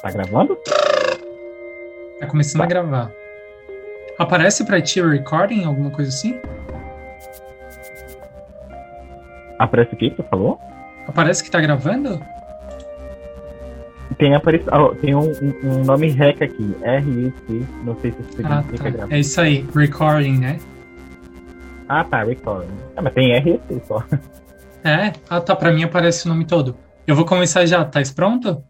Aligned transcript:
Tá 0.00 0.10
gravando? 0.10 0.58
Tá 2.18 2.26
começando 2.26 2.60
tá. 2.60 2.64
a 2.64 2.68
gravar. 2.68 3.12
Aparece 4.18 4.64
pra 4.64 4.80
ti 4.80 5.00
o 5.00 5.10
recording, 5.10 5.64
alguma 5.64 5.90
coisa 5.90 6.10
assim? 6.10 6.38
Aparece 9.58 9.94
o 9.94 9.96
que 9.96 10.10
você 10.10 10.22
falou? 10.24 10.60
Aparece 11.06 11.42
que 11.42 11.50
tá 11.50 11.60
gravando? 11.60 12.20
Tem, 14.18 14.36
oh, 14.36 14.94
tem 14.96 15.14
um, 15.14 15.32
um, 15.64 15.84
nome 15.84 16.08
REC 16.08 16.42
aqui, 16.42 16.76
R-I-C, 16.82 17.66
não 17.82 17.98
sei 18.00 18.12
se 18.12 18.22
significa 18.24 18.58
ah, 18.58 18.62
tá. 18.62 18.90
gravar. 18.90 19.14
É 19.14 19.18
isso 19.20 19.40
aí, 19.40 19.66
recording, 19.74 20.38
né? 20.38 20.58
Ah, 21.88 22.04
tá, 22.04 22.22
recording. 22.22 22.68
Ah, 22.96 23.02
mas 23.02 23.14
tem 23.14 23.32
R-I-C 23.32 23.82
só. 23.86 24.04
É? 24.84 25.12
Ah, 25.30 25.40
tá, 25.40 25.54
pra 25.54 25.70
mim 25.70 25.84
aparece 25.84 26.26
o 26.26 26.28
nome 26.28 26.44
todo. 26.44 26.76
Eu 27.06 27.14
vou 27.14 27.24
começar 27.24 27.64
já, 27.66 27.84
tá 27.84 28.00
pronto? 28.16 28.64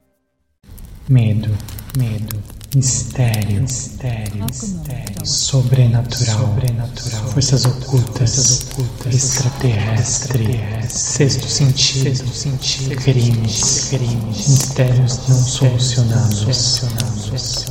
Medo, 1.12 1.50
medo, 1.98 2.42
mistério, 2.74 3.60
mistério, 3.60 4.46
mistério, 4.46 5.26
sobrenatural, 5.26 6.38
sobrenatural, 6.38 7.28
forças 7.28 7.66
ocultas, 7.66 8.34
forças 8.34 8.62
ocultas, 8.62 9.14
extraterrestre, 9.14 10.58
sexto 10.88 11.46
sentido, 11.46 12.02
sexto 12.02 12.28
sentido, 12.28 12.96
crimes, 12.96 13.88
crimes, 13.90 14.48
mistérios 14.48 15.28
não 15.28 15.36
solucionados, 15.36 16.38
solucionados. 16.38 17.66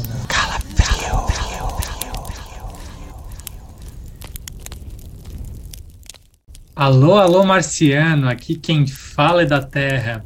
Alô, 6.75 7.17
alô, 7.17 7.43
marciano, 7.43 8.29
aqui 8.29 8.53
quem 8.53 8.85
fala 8.85 9.41
é 9.41 9.45
da 9.47 9.63
Terra. 9.63 10.23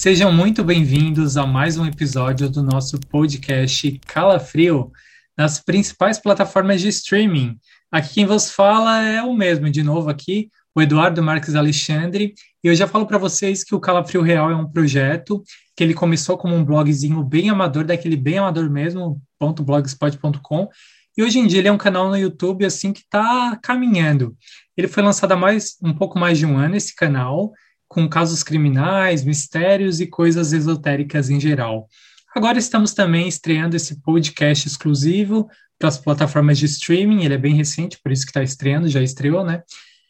Sejam 0.00 0.30
muito 0.30 0.62
bem-vindos 0.62 1.36
a 1.36 1.44
mais 1.44 1.76
um 1.76 1.84
episódio 1.84 2.48
do 2.48 2.62
nosso 2.62 3.00
podcast 3.10 4.00
Calafrio, 4.06 4.92
nas 5.36 5.58
principais 5.58 6.20
plataformas 6.20 6.80
de 6.80 6.86
streaming. 6.86 7.58
Aqui 7.90 8.14
quem 8.14 8.24
vos 8.24 8.48
fala 8.48 9.02
é 9.02 9.20
o 9.20 9.34
mesmo, 9.34 9.68
de 9.68 9.82
novo 9.82 10.08
aqui, 10.08 10.50
o 10.72 10.80
Eduardo 10.80 11.20
Marques 11.20 11.56
Alexandre, 11.56 12.32
e 12.62 12.68
eu 12.68 12.76
já 12.76 12.86
falo 12.86 13.06
para 13.06 13.18
vocês 13.18 13.64
que 13.64 13.74
o 13.74 13.80
Calafrio 13.80 14.22
Real 14.22 14.48
é 14.48 14.54
um 14.54 14.70
projeto 14.70 15.42
que 15.76 15.82
ele 15.82 15.94
começou 15.94 16.38
como 16.38 16.54
um 16.54 16.64
blogzinho 16.64 17.20
bem 17.24 17.50
amador, 17.50 17.82
daquele 17.82 18.16
bem 18.16 18.38
amador 18.38 18.70
mesmo, 18.70 19.20
.blogspot.com, 19.40 20.68
e 21.16 21.24
hoje 21.24 21.40
em 21.40 21.46
dia 21.48 21.58
ele 21.58 21.68
é 21.68 21.72
um 21.72 21.76
canal 21.76 22.08
no 22.08 22.16
YouTube 22.16 22.64
assim 22.64 22.92
que 22.92 23.00
está 23.00 23.58
caminhando. 23.60 24.36
Ele 24.76 24.86
foi 24.86 25.02
lançado 25.02 25.32
há 25.32 25.36
mais 25.36 25.76
um 25.82 25.92
pouco 25.92 26.20
mais 26.20 26.38
de 26.38 26.46
um 26.46 26.56
ano 26.56 26.76
esse 26.76 26.94
canal, 26.94 27.52
com 27.88 28.08
casos 28.08 28.42
criminais, 28.42 29.24
mistérios 29.24 30.00
e 30.00 30.06
coisas 30.06 30.52
esotéricas 30.52 31.30
em 31.30 31.40
geral. 31.40 31.88
Agora 32.36 32.58
estamos 32.58 32.92
também 32.92 33.26
estreando 33.26 33.74
esse 33.74 34.00
podcast 34.02 34.68
exclusivo 34.68 35.48
para 35.78 35.88
as 35.88 35.98
plataformas 35.98 36.58
de 36.58 36.66
streaming, 36.66 37.24
ele 37.24 37.34
é 37.34 37.38
bem 37.38 37.54
recente, 37.54 37.98
por 38.02 38.12
isso 38.12 38.24
que 38.24 38.30
está 38.30 38.42
estreando, 38.42 38.88
já 38.88 39.00
estreou, 39.00 39.44
né? 39.44 39.62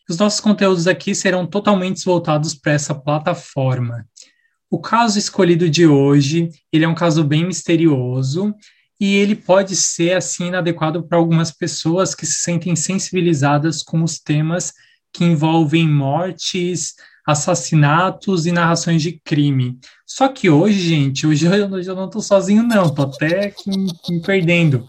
Os 0.09 0.17
nossos 0.17 0.41
conteúdos 0.41 0.87
aqui 0.87 1.15
serão 1.15 1.47
totalmente 1.47 2.03
voltados 2.05 2.55
para 2.55 2.73
essa 2.73 2.95
plataforma. 2.95 4.07
O 4.71 4.81
caso 4.81 5.19
escolhido 5.19 5.69
de 5.69 5.87
hoje, 5.87 6.49
ele 6.73 6.85
é 6.85 6.89
um 6.89 6.95
caso 6.95 7.23
bem 7.23 7.47
misterioso 7.47 8.55
e 8.99 9.15
ele 9.17 9.37
pode 9.37 9.77
ser 9.77 10.17
assim 10.17 10.49
inadequado 10.49 11.07
para 11.07 11.19
algumas 11.19 11.51
pessoas 11.51 12.15
que 12.15 12.27
se 12.27 12.43
sentem 12.43 12.75
sensibilizadas 12.75 13.83
com 13.83 14.03
os 14.03 14.19
temas 14.19 14.73
que 15.13 15.25
envolvem 15.25 15.89
mortes, 15.89 16.95
assassinatos 17.29 18.47
e 18.47 18.53
narrações 18.53 19.03
de 19.03 19.13
crime. 19.23 19.79
Só 20.07 20.29
que 20.29 20.49
hoje, 20.49 20.81
gente, 20.81 21.27
hoje 21.27 21.45
eu, 21.45 21.71
hoje 21.71 21.91
eu 21.91 21.95
não 21.95 22.07
estou 22.07 22.23
sozinho, 22.23 22.63
não, 22.63 22.87
estou 22.87 23.05
até 23.05 23.53
me, 23.67 23.93
me 24.09 24.23
perdendo. 24.23 24.87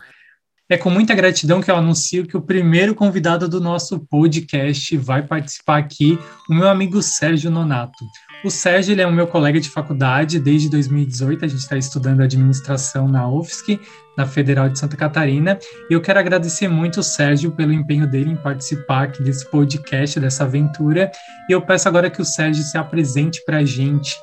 É 0.71 0.77
com 0.77 0.91
muita 0.91 1.15
gratidão 1.15 1.63
que 1.63 1.71
eu 1.71 1.75
anuncio 1.75 2.27
que 2.27 2.37
o 2.37 2.41
primeiro 2.41 2.93
convidado 2.93 3.49
do 3.49 3.59
nosso 3.59 4.01
podcast 4.01 4.95
vai 4.97 5.23
participar 5.23 5.77
aqui, 5.77 6.19
o 6.47 6.53
meu 6.53 6.67
amigo 6.67 7.01
Sérgio 7.01 7.49
Nonato. 7.49 8.05
O 8.45 8.51
Sérgio 8.51 8.91
ele 8.91 9.01
é 9.01 9.07
o 9.07 9.11
meu 9.11 9.25
colega 9.25 9.59
de 9.59 9.67
faculdade 9.67 10.39
desde 10.39 10.69
2018, 10.69 11.43
a 11.43 11.47
gente 11.47 11.61
está 11.61 11.75
estudando 11.75 12.21
administração 12.21 13.07
na 13.07 13.27
UFSC, 13.27 13.79
na 14.15 14.27
Federal 14.27 14.69
de 14.69 14.77
Santa 14.77 14.95
Catarina, 14.95 15.57
e 15.89 15.93
eu 15.93 16.01
quero 16.01 16.19
agradecer 16.19 16.67
muito 16.67 16.99
o 16.99 17.03
Sérgio 17.03 17.51
pelo 17.51 17.73
empenho 17.73 18.05
dele 18.05 18.29
em 18.29 18.35
participar 18.35 19.05
aqui 19.05 19.23
desse 19.23 19.49
podcast, 19.49 20.19
dessa 20.19 20.43
aventura, 20.43 21.11
e 21.49 21.51
eu 21.51 21.63
peço 21.63 21.87
agora 21.87 22.11
que 22.11 22.21
o 22.21 22.25
Sérgio 22.25 22.63
se 22.63 22.77
apresente 22.77 23.43
para 23.43 23.57
a 23.57 23.65
gente. 23.65 24.15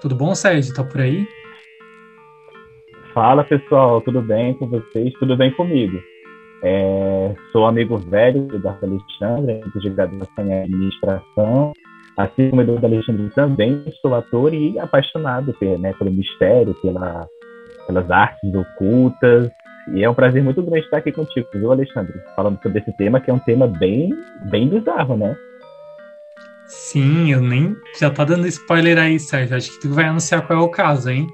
Tudo 0.00 0.14
bom, 0.14 0.34
Sérgio? 0.34 0.72
Tá 0.72 0.82
por 0.82 1.02
aí? 1.02 1.28
Fala, 3.12 3.44
pessoal, 3.44 4.00
tudo 4.00 4.22
bem 4.22 4.54
com 4.54 4.66
vocês? 4.68 5.12
Tudo 5.14 5.36
bem 5.36 5.50
comigo? 5.52 6.00
É, 6.62 7.34
sou 7.50 7.66
amigo 7.66 7.96
velho 7.96 8.42
do 8.42 8.58
Darcy 8.58 8.84
Alexandre, 8.84 9.60
de 9.74 9.90
graduação 9.90 10.46
em 10.46 10.62
administração, 10.62 11.72
Assim 12.16 12.50
como 12.50 12.60
Eduardo 12.60 12.86
Alexandre 12.86 13.30
também 13.30 13.82
sou 14.02 14.14
ator 14.14 14.52
e 14.52 14.78
apaixonado 14.78 15.56
né, 15.78 15.92
pelo 15.94 16.10
mistério, 16.10 16.74
pela, 16.82 17.26
pelas 17.86 18.10
artes 18.10 18.54
ocultas. 18.54 19.50
E 19.94 20.04
é 20.04 20.10
um 20.10 20.14
prazer 20.14 20.42
muito 20.42 20.62
grande 20.62 20.84
estar 20.84 20.98
aqui 20.98 21.12
contigo, 21.12 21.48
viu, 21.54 21.72
Alexandre? 21.72 22.12
Falando 22.36 22.60
sobre 22.62 22.80
esse 22.80 22.94
tema, 22.96 23.20
que 23.20 23.30
é 23.30 23.34
um 23.34 23.38
tema 23.38 23.66
bem, 23.66 24.10
bem 24.50 24.68
bizarro, 24.68 25.16
né? 25.16 25.34
Sim, 26.66 27.32
eu 27.32 27.40
nem. 27.40 27.74
Já 27.98 28.10
tá 28.10 28.24
dando 28.24 28.46
spoiler 28.46 28.98
aí, 28.98 29.18
Sérgio. 29.18 29.56
Acho 29.56 29.72
que 29.72 29.80
tu 29.80 29.94
vai 29.94 30.04
anunciar 30.04 30.46
qual 30.46 30.60
é 30.60 30.62
o 30.62 30.68
caso, 30.68 31.10
hein? 31.10 31.26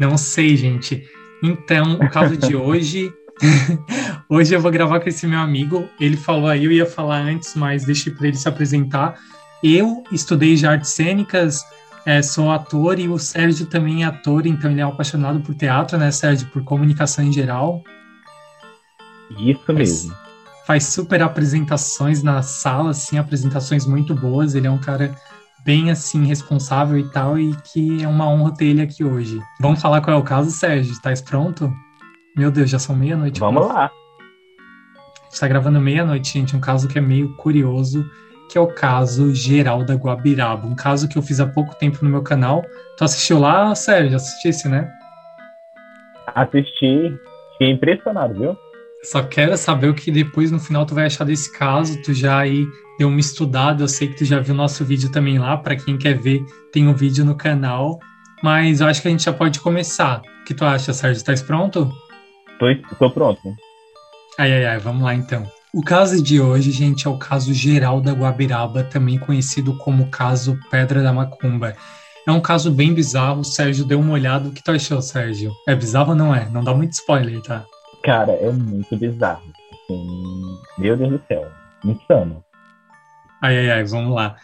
Não 0.00 0.16
sei, 0.16 0.56
gente. 0.56 1.06
Então, 1.42 1.92
o 1.96 2.08
caso 2.10 2.34
de 2.34 2.56
hoje. 2.56 3.12
hoje 4.30 4.54
eu 4.54 4.60
vou 4.60 4.70
gravar 4.70 4.98
com 4.98 5.10
esse 5.10 5.26
meu 5.26 5.38
amigo. 5.38 5.86
Ele 6.00 6.16
falou 6.16 6.48
aí, 6.48 6.64
eu 6.64 6.72
ia 6.72 6.86
falar 6.86 7.18
antes, 7.18 7.54
mas 7.54 7.84
deixei 7.84 8.10
para 8.10 8.28
ele 8.28 8.36
se 8.38 8.48
apresentar. 8.48 9.20
Eu 9.62 10.02
estudei 10.10 10.56
já 10.56 10.72
artes 10.72 10.90
cênicas, 10.92 11.60
é, 12.06 12.22
sou 12.22 12.50
ator 12.50 12.98
e 12.98 13.08
o 13.08 13.18
Sérgio 13.18 13.66
também 13.66 14.02
é 14.02 14.06
ator, 14.06 14.46
então 14.46 14.70
ele 14.70 14.80
é 14.80 14.84
apaixonado 14.84 15.40
por 15.40 15.54
teatro, 15.54 15.98
né, 15.98 16.10
Sérgio? 16.10 16.48
Por 16.48 16.64
comunicação 16.64 17.22
em 17.22 17.32
geral. 17.32 17.84
Isso 19.38 19.70
mesmo. 19.70 20.14
Faz, 20.14 20.66
faz 20.66 20.84
super 20.84 21.22
apresentações 21.22 22.22
na 22.22 22.40
sala, 22.40 22.92
assim, 22.92 23.18
apresentações 23.18 23.84
muito 23.84 24.14
boas. 24.14 24.54
Ele 24.54 24.66
é 24.66 24.70
um 24.70 24.78
cara 24.78 25.14
bem, 25.64 25.90
assim, 25.90 26.24
responsável 26.24 26.98
e 26.98 27.10
tal, 27.10 27.38
e 27.38 27.54
que 27.72 28.02
é 28.02 28.08
uma 28.08 28.28
honra 28.28 28.54
ter 28.54 28.66
ele 28.66 28.82
aqui 28.82 29.04
hoje. 29.04 29.38
Vamos 29.60 29.80
falar 29.80 30.00
qual 30.00 30.16
é 30.16 30.20
o 30.20 30.24
caso, 30.24 30.50
Sérgio? 30.50 30.92
Estás 30.92 31.20
pronto? 31.20 31.72
Meu 32.36 32.50
Deus, 32.50 32.70
já 32.70 32.78
são 32.78 32.96
meia-noite. 32.96 33.40
Vamos 33.40 33.66
lá. 33.66 33.90
Está 35.32 35.46
gravando 35.46 35.80
meia-noite, 35.80 36.32
gente, 36.32 36.56
um 36.56 36.60
caso 36.60 36.88
que 36.88 36.98
é 36.98 37.02
meio 37.02 37.36
curioso 37.36 38.04
que 38.50 38.58
é 38.58 38.60
o 38.60 38.66
caso 38.66 39.32
Geralda 39.32 39.94
Guabiraba, 39.94 40.66
um 40.66 40.74
caso 40.74 41.08
que 41.08 41.16
eu 41.16 41.22
fiz 41.22 41.38
há 41.38 41.46
pouco 41.46 41.76
tempo 41.76 41.98
no 42.02 42.10
meu 42.10 42.20
canal. 42.20 42.64
Tu 42.96 43.04
assistiu 43.04 43.38
lá, 43.38 43.72
Sérgio? 43.76 44.16
Assistisse, 44.16 44.68
né? 44.68 44.90
Assisti, 46.34 47.16
fiquei 47.52 47.70
impressionado, 47.70 48.34
viu? 48.34 48.56
Só 49.02 49.22
quero 49.22 49.56
saber 49.56 49.88
o 49.88 49.94
que 49.94 50.10
depois 50.10 50.50
no 50.50 50.60
final 50.60 50.84
tu 50.84 50.94
vai 50.94 51.06
achar 51.06 51.24
desse 51.24 51.50
caso. 51.52 52.00
Tu 52.02 52.12
já 52.12 52.38
aí 52.38 52.66
deu 52.98 53.08
uma 53.08 53.18
estudada, 53.18 53.82
eu 53.82 53.88
sei 53.88 54.08
que 54.08 54.18
tu 54.18 54.24
já 54.26 54.40
viu 54.40 54.54
nosso 54.54 54.84
vídeo 54.84 55.10
também 55.10 55.38
lá, 55.38 55.56
para 55.56 55.74
quem 55.74 55.96
quer 55.96 56.18
ver, 56.18 56.44
tem 56.70 56.86
um 56.86 56.94
vídeo 56.94 57.24
no 57.24 57.34
canal. 57.34 57.98
Mas 58.42 58.80
eu 58.80 58.86
acho 58.86 59.00
que 59.00 59.08
a 59.08 59.10
gente 59.10 59.24
já 59.24 59.32
pode 59.32 59.58
começar. 59.60 60.20
O 60.42 60.44
que 60.44 60.54
tu 60.54 60.64
acha, 60.64 60.92
Sérgio? 60.92 61.18
Estás 61.18 61.40
pronto? 61.42 61.90
Tô, 62.58 62.66
tô 62.98 63.10
pronto. 63.10 63.40
Ai, 64.38 64.52
ai, 64.52 64.66
ai, 64.66 64.78
vamos 64.78 65.02
lá 65.02 65.14
então. 65.14 65.50
O 65.72 65.82
caso 65.82 66.22
de 66.22 66.40
hoje, 66.40 66.70
gente, 66.70 67.06
é 67.06 67.10
o 67.10 67.16
caso 67.16 67.54
geral 67.54 68.00
da 68.00 68.12
Guabiraba, 68.12 68.84
também 68.84 69.18
conhecido 69.18 69.76
como 69.78 70.10
caso 70.10 70.58
Pedra 70.70 71.02
da 71.02 71.12
Macumba. 71.12 71.74
É 72.26 72.32
um 72.32 72.40
caso 72.40 72.70
bem 72.70 72.92
bizarro, 72.92 73.40
o 73.40 73.44
Sérgio 73.44 73.84
deu 73.84 74.00
uma 74.00 74.12
olhada. 74.12 74.48
O 74.48 74.52
que 74.52 74.62
tu 74.62 74.72
achou, 74.72 75.00
Sérgio? 75.00 75.52
É 75.66 75.74
bizarro 75.74 76.10
ou 76.10 76.16
não 76.16 76.34
é? 76.34 76.48
Não 76.50 76.62
dá 76.62 76.74
muito 76.74 76.92
spoiler, 76.92 77.40
tá? 77.40 77.64
Cara, 78.02 78.32
é 78.32 78.50
muito 78.50 78.96
bizarro. 78.96 79.42
Assim, 79.72 80.58
meu 80.78 80.96
Deus 80.96 81.10
do 81.10 81.22
céu. 81.26 81.46
Insano. 81.84 82.44
Ai, 83.42 83.58
ai, 83.58 83.70
ai, 83.70 83.84
vamos 83.84 84.14
lá. 84.14 84.36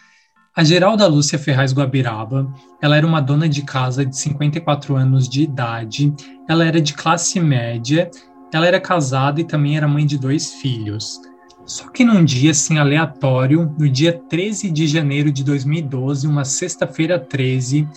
A 0.55 0.63
Geralda 0.63 1.05
Lúcia 1.05 1.37
Ferraz 1.37 1.71
Guabiraba, 1.71 2.51
ela 2.81 2.97
era 2.97 3.05
uma 3.05 3.21
dona 3.21 3.47
de 3.47 3.61
casa 3.61 4.03
de 4.03 4.17
54 4.17 4.95
anos 4.95 5.29
de 5.29 5.43
idade, 5.43 6.11
ela 6.49 6.65
era 6.65 6.81
de 6.81 6.95
classe 6.95 7.39
média 7.39 8.09
ela 8.53 8.65
era 8.65 8.79
casada 8.79 9.41
e 9.41 9.43
também 9.43 9.77
era 9.77 9.87
mãe 9.87 10.05
de 10.05 10.17
dois 10.17 10.53
filhos. 10.55 11.19
Só 11.65 11.89
que 11.89 12.05
num 12.05 12.23
dia 12.23 12.51
assim 12.51 12.77
aleatório, 12.77 13.73
no 13.77 13.89
dia 13.89 14.13
13 14.13 14.71
de 14.71 14.87
janeiro 14.87 15.31
de 15.31 15.43
2012, 15.43 16.25
uma 16.25 16.45
sexta-feira 16.45 17.19
13, 17.19 17.87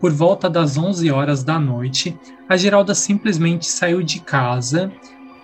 por 0.00 0.12
volta 0.12 0.48
das 0.48 0.76
11 0.76 1.10
horas 1.10 1.42
da 1.42 1.58
noite, 1.58 2.16
a 2.48 2.56
Geralda 2.56 2.94
simplesmente 2.94 3.66
saiu 3.66 4.02
de 4.02 4.20
casa, 4.20 4.92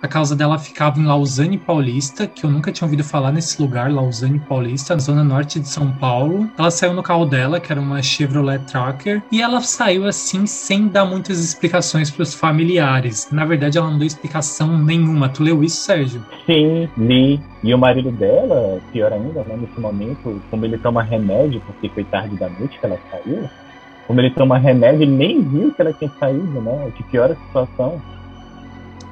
A 0.03 0.07
casa 0.09 0.35
dela 0.35 0.59
ficava 0.59 0.99
em 0.99 1.05
Lausanne 1.05 1.57
Paulista, 1.57 2.27
que 2.27 2.45
eu 2.45 2.49
nunca 2.49 2.73
tinha 2.73 2.85
ouvido 2.85 3.05
falar 3.05 3.31
nesse 3.31 3.61
lugar, 3.61 3.89
Lausanne 3.89 4.37
Paulista, 4.37 4.95
na 4.95 4.99
zona 4.99 5.23
norte 5.23 5.61
de 5.61 5.69
São 5.69 5.93
Paulo. 5.93 6.51
Ela 6.57 6.69
saiu 6.69 6.93
no 6.93 7.01
carro 7.01 7.25
dela, 7.25 7.57
que 7.57 7.71
era 7.71 7.79
uma 7.79 8.01
Chevrolet 8.01 8.59
Tracker, 8.65 9.23
e 9.31 9.41
ela 9.41 9.61
saiu 9.61 10.05
assim 10.05 10.45
sem 10.45 10.89
dar 10.89 11.05
muitas 11.05 11.39
explicações 11.39 12.11
para 12.11 12.23
os 12.23 12.33
familiares. 12.33 13.29
Na 13.31 13.45
verdade, 13.45 13.77
ela 13.77 13.89
não 13.89 13.97
deu 13.97 14.05
explicação 14.05 14.77
nenhuma. 14.77 15.29
Tu 15.29 15.41
leu 15.41 15.63
isso, 15.63 15.77
Sérgio? 15.77 16.21
Sim, 16.45 16.89
li. 16.97 17.39
E 17.63 17.73
o 17.73 17.77
marido 17.77 18.11
dela, 18.11 18.81
pior 18.91 19.13
ainda, 19.13 19.41
né, 19.45 19.55
nesse 19.55 19.79
momento, 19.79 20.43
como 20.49 20.65
ele 20.65 20.77
toma 20.79 21.01
remédio, 21.01 21.61
porque 21.65 21.87
foi 21.87 22.03
tarde 22.03 22.35
da 22.35 22.49
noite 22.49 22.77
que 22.77 22.85
ela 22.85 22.99
saiu, 23.09 23.49
como 24.07 24.19
ele 24.19 24.31
toma 24.31 24.57
remédio, 24.57 25.03
ele 25.03 25.11
nem 25.11 25.41
viu 25.41 25.73
que 25.73 25.81
ela 25.81 25.93
tinha 25.93 26.11
saído, 26.19 26.61
né? 26.61 26.85
O 26.87 26.91
que 26.91 27.03
piora 27.03 27.33
a 27.33 27.47
situação. 27.47 28.01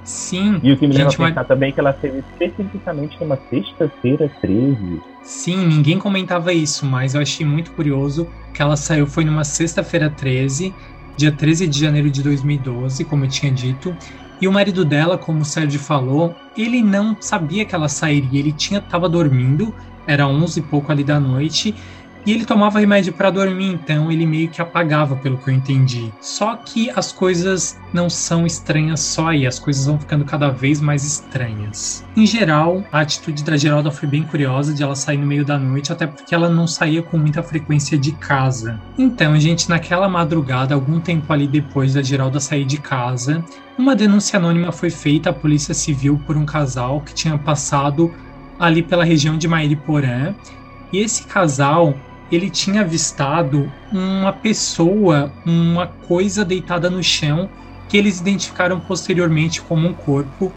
Sim. 0.04 0.60
E 0.64 0.72
o 0.72 0.78
que 0.78 0.88
me 0.88 0.94
leva 0.94 1.10
a 1.10 1.14
pensar 1.14 1.36
mas... 1.36 1.48
também 1.48 1.70
é 1.70 1.72
que 1.72 1.80
ela 1.80 1.94
saiu 2.02 2.20
especificamente 2.20 3.18
numa 3.20 3.38
sexta-feira 3.50 4.30
13. 4.42 5.02
Sim, 5.24 5.68
ninguém 5.68 5.98
comentava 5.98 6.52
isso, 6.52 6.86
mas 6.86 7.14
eu 7.14 7.22
achei 7.22 7.46
muito 7.46 7.72
curioso 7.72 8.28
que 8.54 8.62
ela 8.62 8.76
saiu, 8.76 9.06
foi 9.06 9.24
numa 9.24 9.44
sexta-feira 9.44 10.10
13, 10.10 10.74
dia 11.16 11.32
13 11.32 11.68
de 11.68 11.80
janeiro 11.80 12.10
de 12.10 12.24
2012, 12.24 13.06
como 13.06 13.26
eu 13.26 13.30
tinha 13.30 13.52
dito. 13.52 13.96
E 14.42 14.48
o 14.48 14.52
marido 14.52 14.84
dela, 14.84 15.18
como 15.18 15.42
o 15.42 15.46
Sérgio 15.46 15.80
falou, 15.80 16.36
ele 16.58 16.82
não 16.82 17.16
sabia 17.20 17.64
que 17.64 17.76
ela 17.76 17.88
sairia, 17.88 18.40
ele 18.40 18.52
tinha 18.52 18.82
tava 18.82 19.08
dormindo, 19.08 19.74
era 20.08 20.28
11 20.28 20.60
e 20.60 20.64
pouco 20.64 20.92
ali 20.92 21.04
da 21.04 21.20
noite, 21.20 21.76
e 22.26 22.32
ele 22.32 22.46
tomava 22.46 22.80
remédio 22.80 23.14
para 23.14 23.32
dormir, 23.32 23.74
então 23.74 24.12
ele 24.12 24.26
meio 24.26 24.50
que 24.50 24.62
apagava, 24.62 25.16
pelo 25.16 25.38
que 25.38 25.50
eu 25.50 25.54
entendi. 25.54 26.12
Só 26.22 26.56
que 26.56 26.90
as 26.92 27.12
coisas 27.12 27.80
não 27.94 28.10
são 28.10 28.46
estranhas 28.46 29.00
só 29.00 29.30
aí, 29.30 29.48
as 29.48 29.58
coisas 29.58 29.86
vão 29.86 30.00
ficando 30.00 30.24
cada 30.24 30.50
vez 30.50 30.80
mais 30.80 31.04
estranhas. 31.04 32.06
Em 32.16 32.26
geral, 32.26 32.84
a 32.92 33.00
atitude 33.00 33.44
da 33.44 33.58
Geralda 33.58 33.92
foi 33.92 34.08
bem 34.08 34.24
curiosa 34.24 34.74
de 34.74 34.84
ela 34.84 34.96
sair 34.96 35.18
no 35.18 35.26
meio 35.26 35.44
da 35.44 35.58
noite, 35.58 35.92
até 35.92 36.06
porque 36.06 36.36
ela 36.36 36.50
não 36.50 36.68
saía 36.68 37.02
com 37.02 37.18
muita 37.18 37.42
frequência 37.42 37.98
de 37.98 38.12
casa. 38.12 38.80
Então, 38.98 39.40
gente, 39.40 39.70
naquela 39.70 40.08
madrugada, 40.08 40.76
algum 40.76 41.00
tempo 41.00 41.32
ali 41.34 41.48
depois 41.48 41.94
da 41.94 42.02
Geralda 42.02 42.40
sair 42.40 42.66
de 42.66 42.78
casa, 42.78 43.44
uma 43.78 43.96
denúncia 43.96 44.38
anônima 44.38 44.72
foi 44.72 44.90
feita 44.90 45.32
à 45.32 45.34
Polícia 45.34 45.74
Civil 45.74 46.22
por 46.28 46.38
um 46.38 46.46
casal 46.46 47.02
que 47.02 47.14
tinha 47.14 47.38
passado 47.38 48.14
ali 48.60 48.84
pela 48.84 49.04
região 49.04 49.38
de 49.38 49.48
Mairiporã. 49.48 50.36
E 50.94 51.00
esse 51.00 51.24
casal 51.24 51.96
ele 52.32 52.50
tinha 52.50 52.82
avistado 52.82 53.72
uma 53.92 54.32
pessoa, 54.32 55.32
uma 55.46 55.88
coisa 55.88 56.46
deitada 56.46 56.90
no 56.90 57.04
chão, 57.04 57.50
que 57.90 57.98
eles 57.98 58.22
identificaram 58.22 58.80
posteriormente 58.80 59.62
como 59.62 59.88
um 59.88 59.94
corpo. 59.94 60.52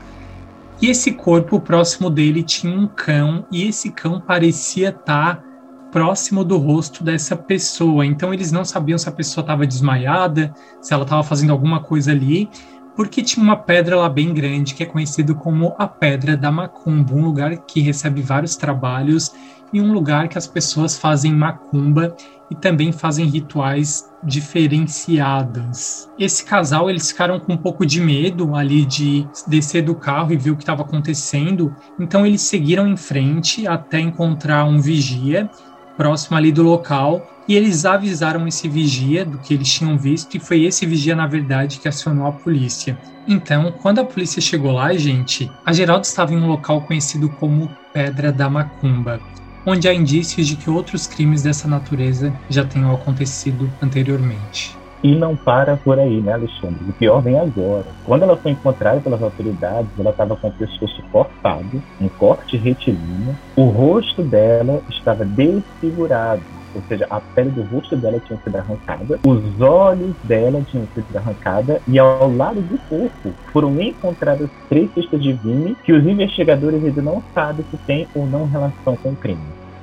E 0.81 0.89
esse 0.89 1.13
corpo 1.13 1.61
próximo 1.61 2.09
dele 2.09 2.43
tinha 2.43 2.77
um 2.79 2.87
cão, 2.87 3.47
e 3.51 3.67
esse 3.67 3.91
cão 3.91 4.21
parecia 4.21 4.91
estar 4.91 5.43
próximo 5.91 6.45
do 6.45 6.59
rosto 6.59 7.05
dessa 7.05 7.37
pessoa. 7.37 8.05
Então 8.05 8.35
eles 8.35 8.51
não 8.51 8.65
sabiam 8.65 8.99
se 8.99 9.09
a 9.09 9.13
pessoa 9.13 9.43
estava 9.43 9.67
desmaiada, 9.67 10.53
se 10.81 10.93
ela 10.93 11.05
estava 11.05 11.23
fazendo 11.23 11.53
alguma 11.53 11.81
coisa 11.81 12.11
ali, 12.11 12.49
porque 12.97 13.23
tinha 13.23 13.43
uma 13.43 13.57
pedra 13.57 13.97
lá 13.97 14.09
bem 14.09 14.33
grande 14.33 14.75
que 14.75 14.83
é 14.83 14.87
conhecido 14.87 15.35
como 15.35 15.75
a 15.79 15.87
Pedra 15.87 16.37
da 16.37 16.51
Macumba, 16.51 17.15
um 17.15 17.25
lugar 17.25 17.57
que 17.59 17.81
recebe 17.81 18.23
vários 18.23 18.57
trabalhos 18.57 19.33
e 19.73 19.81
um 19.81 19.93
lugar 19.93 20.29
que 20.29 20.39
as 20.39 20.47
pessoas 20.47 20.97
fazem 20.97 21.33
macumba 21.33 22.15
e 22.49 22.55
também 22.55 22.93
fazem 22.93 23.27
rituais 23.27 24.09
diferenciados. 24.23 26.09
Esse 26.17 26.45
casal 26.45 26.89
eles 26.89 27.11
ficaram 27.11 27.41
com 27.41 27.55
um 27.55 27.57
pouco 27.57 27.85
de 27.85 28.01
medo 28.01 28.55
ali 28.55 28.85
de 28.85 29.27
descer 29.49 29.83
do 29.83 29.95
carro 29.95 30.33
e 30.33 30.37
ver 30.37 30.53
o 30.53 30.57
que 30.57 30.63
estava 30.63 30.83
acontecendo, 30.83 31.75
então 31.99 32.25
eles 32.25 32.43
seguiram 32.43 32.87
em 32.87 32.97
frente 32.97 33.67
até 33.67 33.99
encontrar 33.99 34.65
um 34.65 34.81
vigia 34.81 35.51
próximo 35.97 36.37
ali 36.37 36.53
do 36.53 36.63
local 36.63 37.34
e 37.49 37.55
eles 37.55 37.85
avisaram 37.85 38.47
esse 38.47 38.69
vigia 38.69 39.25
do 39.25 39.39
que 39.39 39.55
eles 39.55 39.73
tinham 39.73 39.99
visto 39.99 40.35
e 40.35 40.41
foi 40.41 40.65
esse 40.65 40.87
vigia 40.87 41.15
na 41.15 41.27
verdade 41.27 41.79
que 41.79 41.89
acionou 41.89 42.27
a 42.27 42.33
polícia. 42.33 42.99
Então, 43.27 43.73
quando 43.83 44.01
a 44.01 44.05
polícia 44.05 44.41
chegou 44.41 44.73
lá, 44.73 44.93
gente, 44.95 45.51
a 45.65 45.73
Geraldo 45.73 46.05
estava 46.05 46.33
em 46.33 46.37
um 46.37 46.47
local 46.47 46.83
conhecido 46.83 47.29
como 47.31 47.71
Pedra 47.93 48.33
da 48.33 48.51
Macumba 48.51 49.21
onde 49.67 49.89
há 49.89 49.95
indícios 49.95 50.47
de 50.47 50.57
que 50.57 50.69
outros 50.69 51.07
crimes 51.07 51.43
dessa 51.43 51.67
natureza 51.67 52.33
já 52.49 52.65
tenham 52.65 52.95
acontecido 52.95 53.71
anteriormente. 53.83 54.77
E 55.03 55.15
não 55.15 55.37
para 55.37 55.77
por 55.77 55.99
aí, 55.99 56.23
né, 56.23 56.33
Alexandre? 56.33 56.83
O 56.89 56.93
pior 56.95 57.21
vem 57.21 57.39
agora. 57.39 57.85
Quando 58.05 58.23
ela 58.23 58.39
foi 58.39 58.53
encontrada 58.53 59.01
pelas 59.01 59.23
autoridades, 59.23 59.91
ela 59.99 60.11
estava 60.11 60.35
com 60.35 60.49
o 60.49 60.53
pescoço 60.53 61.03
cortado, 61.13 61.83
um 62.01 62.09
corte 62.09 62.57
retilíneo, 62.57 63.37
o 63.55 63.65
rosto 63.65 64.23
dela 64.23 64.83
estava 64.89 65.23
desfigurado, 65.27 66.43
ou 66.75 66.83
seja, 66.89 67.07
a 67.11 67.21
pele 67.21 67.51
do 67.51 67.63
rosto 67.63 67.97
dela 67.97 68.21
tinha 68.21 68.39
sido 68.41 68.57
arrancada, 68.57 69.21
os 69.27 69.61
olhos 69.61 70.15
dela 70.25 70.63
tinham 70.71 70.87
sido 70.95 71.17
arrancados 71.17 71.77
e 71.87 71.99
ao 71.99 72.31
lado 72.35 72.61
do 72.61 72.79
corpo 72.89 73.33
foram 73.53 73.81
encontradas 73.81 74.49
três 74.69 74.93
cestas 74.95 75.23
de 75.23 75.33
vinho 75.33 75.77
que 75.85 75.93
os 75.93 76.05
investigadores 76.07 76.85
ainda 76.85 77.03
não 77.03 77.23
sabem 77.35 77.65
se 77.71 77.77
tem 77.87 78.07
ou 78.15 78.27
não 78.27 78.47
relação 78.47 78.97
com 78.97 79.11
o 79.11 79.17
crime. 79.17 79.41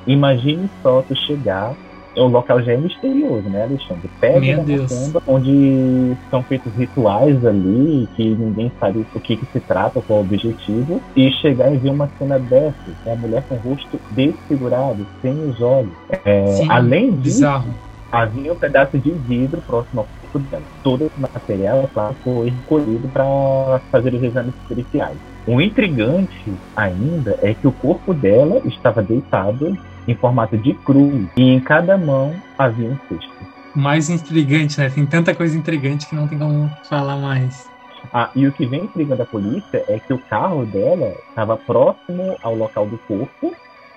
Imagine 0.07 0.69
só 0.81 1.01
tu 1.01 1.15
chegar 1.15 1.75
o 2.15 2.27
local 2.27 2.61
já 2.61 2.73
é 2.73 2.77
misterioso, 2.77 3.47
né, 3.49 3.63
Alexandre? 3.63 4.09
Pega 4.19 4.61
uma 4.61 4.77
Macumba, 4.77 5.23
onde 5.27 6.17
são 6.29 6.43
feitos 6.43 6.73
rituais 6.73 7.45
ali, 7.45 8.07
que 8.15 8.29
ninguém 8.35 8.71
sabe 8.79 9.05
o 9.13 9.19
que, 9.19 9.37
que 9.37 9.45
se 9.51 9.59
trata, 9.61 10.01
qual 10.01 10.19
é 10.19 10.21
o 10.21 10.25
objetivo, 10.25 11.01
e 11.15 11.31
chegar 11.31 11.73
e 11.73 11.77
ver 11.77 11.89
uma 11.89 12.09
cena 12.19 12.37
dessa, 12.37 12.75
né, 13.05 13.13
a 13.13 13.15
mulher 13.15 13.43
com 13.47 13.55
o 13.55 13.59
rosto 13.59 13.99
desfigurado, 14.11 15.05
sem 15.21 15.31
os 15.31 15.61
olhos. 15.61 15.91
É, 16.25 16.47
Sim, 16.47 16.67
além 16.69 17.11
disso, 17.11 17.37
bizarro. 17.37 17.73
havia 18.11 18.53
um 18.53 18.57
pedaço 18.57 18.97
de 18.97 19.11
vidro 19.11 19.61
próximo 19.61 20.01
ao 20.01 20.07
corpo 20.21 20.39
dela. 20.49 20.63
Todo 20.83 21.05
esse 21.05 21.19
material, 21.19 21.89
claro, 21.93 22.15
foi 22.23 22.49
recolhido 22.49 23.07
para 23.09 23.79
fazer 23.91 24.13
os 24.13 24.21
exames 24.21 24.53
periciais. 24.67 25.17
O 25.47 25.59
intrigante 25.59 26.53
ainda 26.75 27.37
é 27.41 27.53
que 27.53 27.67
o 27.67 27.71
corpo 27.71 28.13
dela 28.13 28.61
estava 28.65 29.01
deitado 29.01 29.75
em 30.07 30.15
formato 30.15 30.57
de 30.57 30.73
cruz 30.73 31.29
e 31.37 31.43
em 31.43 31.59
cada 31.59 31.97
mão 31.97 32.35
havia 32.57 32.89
um 32.89 32.97
cesto. 33.07 33.31
Mais 33.75 34.09
intrigante, 34.09 34.79
né? 34.79 34.89
Tem 34.89 35.05
tanta 35.05 35.33
coisa 35.33 35.57
intrigante 35.57 36.07
que 36.07 36.15
não 36.15 36.27
tem 36.27 36.37
como 36.37 36.69
falar 36.89 37.17
mais. 37.17 37.69
Ah, 38.11 38.29
e 38.35 38.45
o 38.45 38.51
que 38.51 38.65
vem 38.65 38.83
intrigando 38.83 39.21
a 39.21 39.25
polícia 39.25 39.85
é 39.87 39.99
que 39.99 40.13
o 40.13 40.19
carro 40.19 40.65
dela 40.65 41.15
estava 41.29 41.55
próximo 41.55 42.35
ao 42.41 42.55
local 42.55 42.85
do 42.87 42.97
corpo 42.97 43.55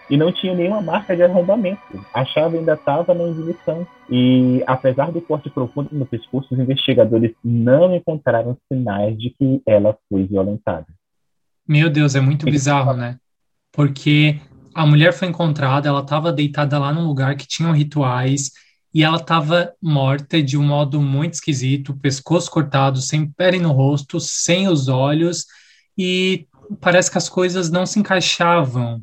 e 0.08 0.16
não 0.16 0.30
tinha 0.30 0.54
nenhuma 0.54 0.82
marca 0.82 1.16
de 1.16 1.22
arrombamento. 1.22 1.80
A 2.12 2.24
chave 2.24 2.58
ainda 2.58 2.74
estava 2.74 3.14
na 3.14 3.24
ignição. 3.24 3.86
E 4.10 4.62
apesar 4.66 5.10
do 5.10 5.20
corte 5.20 5.48
profundo 5.48 5.88
no 5.92 6.06
pescoço, 6.06 6.48
os 6.52 6.60
investigadores 6.60 7.32
não 7.42 7.94
encontraram 7.94 8.56
sinais 8.70 9.18
de 9.18 9.30
que 9.30 9.62
ela 9.66 9.96
foi 10.08 10.24
violentada. 10.24 10.86
Meu 11.66 11.88
Deus, 11.88 12.14
é 12.14 12.20
muito 12.20 12.44
bizarro, 12.44 12.92
né? 12.92 13.16
Porque 13.72 14.38
a 14.74 14.86
mulher 14.86 15.12
foi 15.12 15.28
encontrada, 15.28 15.88
ela 15.88 16.00
estava 16.00 16.32
deitada 16.32 16.78
lá 16.78 16.92
num 16.92 17.06
lugar 17.06 17.36
que 17.36 17.46
tinham 17.46 17.72
rituais 17.72 18.50
e 18.92 19.02
ela 19.02 19.16
estava 19.16 19.72
morta 19.82 20.42
de 20.42 20.56
um 20.56 20.62
modo 20.62 21.00
muito 21.00 21.34
esquisito, 21.34 21.98
pescoço 21.98 22.50
cortado, 22.50 23.00
sem 23.00 23.30
pele 23.30 23.58
no 23.58 23.72
rosto, 23.72 24.20
sem 24.20 24.68
os 24.68 24.88
olhos 24.88 25.46
e 25.96 26.46
parece 26.80 27.10
que 27.10 27.18
as 27.18 27.28
coisas 27.28 27.70
não 27.70 27.86
se 27.86 27.98
encaixavam. 27.98 29.02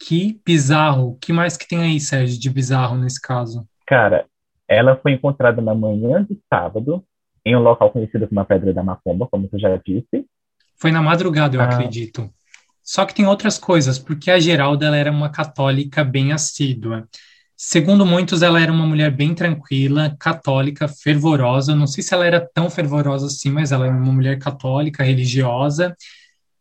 Que 0.00 0.40
bizarro. 0.46 1.10
O 1.10 1.16
que 1.16 1.32
mais 1.32 1.56
que 1.56 1.66
tem 1.66 1.80
aí, 1.80 1.98
Sérgio, 1.98 2.38
de 2.38 2.50
bizarro 2.50 2.96
nesse 2.96 3.20
caso? 3.20 3.66
Cara, 3.86 4.26
ela 4.68 4.96
foi 4.96 5.12
encontrada 5.12 5.60
na 5.60 5.74
manhã 5.74 6.24
de 6.28 6.38
sábado 6.48 7.04
em 7.44 7.56
um 7.56 7.60
local 7.60 7.90
conhecido 7.90 8.28
como 8.28 8.40
a 8.40 8.44
Pedra 8.44 8.72
da 8.72 8.82
Macumba, 8.82 9.26
como 9.26 9.48
você 9.48 9.58
já 9.58 9.76
disse. 9.76 10.26
Foi 10.76 10.92
na 10.92 11.02
madrugada, 11.02 11.56
eu 11.56 11.60
ah. 11.60 11.64
acredito. 11.64 12.30
Só 12.88 13.04
que 13.04 13.14
tem 13.14 13.26
outras 13.26 13.58
coisas, 13.58 13.98
porque 13.98 14.30
a 14.30 14.40
Geralda 14.40 14.86
ela 14.86 14.96
era 14.96 15.12
uma 15.12 15.28
católica 15.28 16.02
bem 16.02 16.32
assídua. 16.32 17.06
Segundo 17.54 18.06
muitos, 18.06 18.40
ela 18.40 18.62
era 18.62 18.72
uma 18.72 18.86
mulher 18.86 19.14
bem 19.14 19.34
tranquila, 19.34 20.16
católica, 20.18 20.88
fervorosa. 20.88 21.74
Não 21.74 21.86
sei 21.86 22.02
se 22.02 22.14
ela 22.14 22.24
era 22.24 22.40
tão 22.40 22.70
fervorosa 22.70 23.26
assim, 23.26 23.50
mas 23.50 23.72
ela 23.72 23.84
era 23.84 23.94
uma 23.94 24.10
mulher 24.10 24.38
católica, 24.38 25.04
religiosa. 25.04 25.94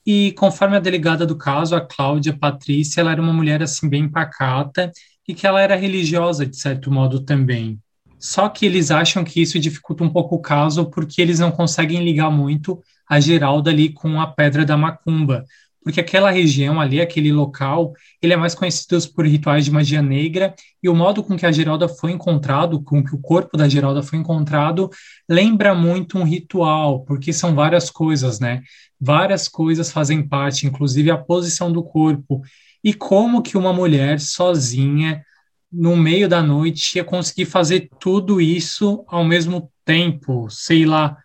E 0.05 0.33
conforme 0.33 0.75
a 0.75 0.81
delegada 0.81 1.25
do 1.25 1.37
caso, 1.37 1.77
a 1.77 1.79
Cláudia 1.79 2.37
Patrícia, 2.37 2.99
ela 2.99 3.13
era 3.13 3.21
uma 3.21 3.31
mulher 3.31 3.63
assim 3.63 3.87
bem 3.87 4.09
pacata 4.09 4.91
e 5.25 5.33
que 5.33 5.47
ela 5.47 5.61
era 5.61 5.77
religiosa 5.77 6.45
de 6.45 6.57
certo 6.57 6.91
modo 6.91 7.21
também. 7.21 7.79
Só 8.19 8.49
que 8.49 8.65
eles 8.65 8.91
acham 8.91 9.23
que 9.23 9.41
isso 9.41 9.57
dificulta 9.57 10.03
um 10.03 10.09
pouco 10.09 10.35
o 10.35 10.41
caso 10.41 10.87
porque 10.89 11.21
eles 11.21 11.39
não 11.39 11.51
conseguem 11.51 12.03
ligar 12.03 12.29
muito 12.29 12.83
a 13.07 13.17
Geralda 13.17 13.69
ali 13.69 13.93
com 13.93 14.19
a 14.19 14.27
Pedra 14.27 14.65
da 14.65 14.75
Macumba, 14.75 15.45
porque 15.87 16.01
aquela 16.01 16.29
região 16.29 16.81
ali, 16.81 16.99
aquele 16.99 17.31
local, 17.31 17.93
ele 18.21 18.33
é 18.33 18.35
mais 18.35 18.53
conhecido 18.53 18.97
por 19.15 19.25
rituais 19.25 19.63
de 19.63 19.71
magia 19.71 20.01
negra, 20.01 20.53
e 20.83 20.89
o 20.89 20.93
modo 20.93 21.23
com 21.23 21.37
que 21.37 21.45
a 21.45 21.51
Geralda 21.51 21.87
foi 21.87 22.11
encontrado, 22.11 22.83
com 22.83 23.01
que 23.01 23.15
o 23.15 23.17
corpo 23.17 23.55
da 23.55 23.69
Geralda 23.69 24.03
foi 24.03 24.19
encontrado, 24.19 24.89
lembra 25.29 25.73
muito 25.73 26.17
um 26.17 26.25
ritual, 26.25 27.05
porque 27.05 27.31
são 27.31 27.55
várias 27.55 27.89
coisas, 27.89 28.37
né? 28.37 28.63
Várias 28.99 29.47
coisas 29.47 29.89
fazem 29.89 30.27
parte, 30.27 30.67
inclusive 30.67 31.09
a 31.09 31.17
posição 31.17 31.71
do 31.71 31.81
corpo, 31.81 32.41
e 32.83 32.93
como 32.93 33.41
que 33.41 33.57
uma 33.57 33.71
mulher 33.71 34.19
sozinha, 34.19 35.23
no 35.71 35.95
meio 35.95 36.27
da 36.27 36.43
noite, 36.43 36.97
ia 36.97 37.03
conseguir 37.05 37.45
fazer 37.45 37.89
tudo 37.97 38.41
isso 38.41 39.05
ao 39.07 39.23
mesmo 39.23 39.71
tempo, 39.85 40.49
sei 40.49 40.85
lá, 40.85 41.15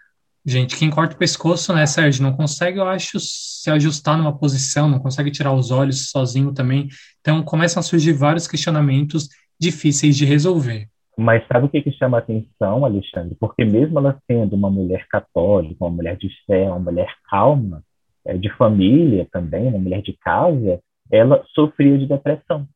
Gente, 0.44 0.76
quem 0.76 0.90
corta 0.90 1.14
o 1.14 1.18
pescoço, 1.18 1.72
né, 1.72 1.87
Sérgio, 1.87 2.22
não 2.22 2.32
consegue, 2.32 2.78
eu 2.78 2.88
acho, 2.88 3.20
se 3.20 3.70
ajustar 3.70 4.18
numa 4.18 4.37
posição, 4.37 4.88
não 4.88 4.99
consegue 4.99 5.30
tirar 5.30 5.52
os 5.52 5.70
olhos 5.70 6.11
sozinho 6.11 6.52
também. 6.52 6.88
Então, 7.20 7.42
começam 7.44 7.78
a 7.78 7.82
surgir 7.82 8.12
vários 8.12 8.49
questionamentos 8.49 9.28
difíceis 9.58 10.16
de 10.16 10.25
resolver. 10.25 10.88
Mas 11.16 11.46
sabe 11.46 11.66
o 11.66 11.68
que, 11.68 11.82
que 11.82 11.92
chama 11.92 12.16
a 12.16 12.20
atenção, 12.20 12.84
Alexandre? 12.84 13.37
Porque 13.38 13.64
mesmo 13.64 13.99
ela 13.99 14.18
sendo 14.26 14.56
uma 14.56 14.70
mulher 14.70 15.06
católica, 15.08 15.76
uma 15.84 15.90
mulher 15.90 16.16
de 16.16 16.28
fé, 16.44 16.68
uma 16.68 16.80
mulher 16.80 17.14
calma, 17.30 17.84
é, 18.25 18.37
de 18.37 18.50
família 18.56 19.28
também, 19.30 19.68
uma 19.68 19.78
mulher 19.78 20.02
de 20.02 20.12
casa, 20.14 20.80
ela 21.11 21.44
sofria 21.54 21.96
de 21.99 22.06
depressão. 22.06 22.66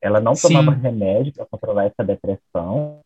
Ela 0.00 0.20
não 0.20 0.34
tomava 0.34 0.72
Sim. 0.72 0.80
remédio 0.80 1.32
para 1.32 1.46
controlar 1.46 1.86
essa 1.86 2.04
depressão 2.04 3.00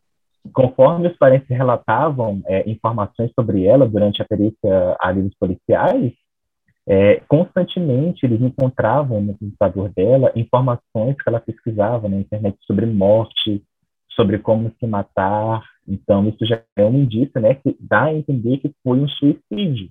Conforme 0.53 1.07
os 1.07 1.17
parentes 1.17 1.47
relatavam 1.49 2.41
é, 2.45 2.69
informações 2.69 3.31
sobre 3.39 3.65
ela 3.65 3.87
durante 3.87 4.21
a 4.21 4.25
perícia 4.25 4.97
ali 4.99 5.21
dos 5.21 5.35
policiais, 5.35 6.13
é, 6.87 7.21
constantemente 7.27 8.25
eles 8.25 8.41
encontravam 8.41 9.21
no 9.21 9.37
computador 9.37 9.89
dela 9.89 10.31
informações 10.35 11.15
que 11.15 11.27
ela 11.27 11.39
pesquisava 11.39 12.09
na 12.09 12.17
internet 12.17 12.57
sobre 12.65 12.85
morte, 12.85 13.63
sobre 14.09 14.39
como 14.39 14.71
se 14.79 14.87
matar. 14.87 15.63
Então, 15.87 16.27
isso 16.27 16.45
já 16.45 16.61
é 16.75 16.83
um 16.83 17.03
indício 17.03 17.39
né, 17.39 17.55
que 17.55 17.75
dá 17.79 18.05
a 18.05 18.13
entender 18.13 18.57
que 18.57 18.73
foi 18.83 18.99
um 18.99 19.07
suicídio. 19.07 19.89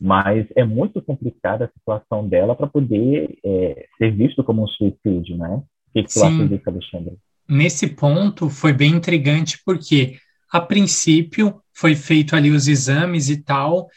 Mas 0.00 0.46
é 0.56 0.64
muito 0.64 1.02
complicada 1.02 1.64
a 1.64 1.78
situação 1.78 2.28
dela 2.28 2.54
para 2.54 2.68
poder 2.68 3.36
é, 3.44 3.86
ser 3.96 4.12
visto 4.12 4.44
como 4.44 4.62
um 4.62 4.68
suicídio, 4.68 5.36
né? 5.36 5.48
O 5.48 5.92
que, 5.92 6.04
que 6.04 6.14
tu 6.14 6.22
acha 6.22 6.46
disso, 6.46 6.62
Alexandre? 6.68 7.18
Nesse 7.48 7.86
ponto 7.86 8.50
foi 8.50 8.72
bem 8.72 8.92
intrigante, 8.92 9.60
porque 9.64 10.18
a 10.50 10.60
princípio 10.60 11.62
foi 11.72 11.94
feito 11.94 12.34
ali 12.34 12.50
os 12.50 12.68
exames 12.68 13.28
e 13.28 13.38
tal, 13.38 13.88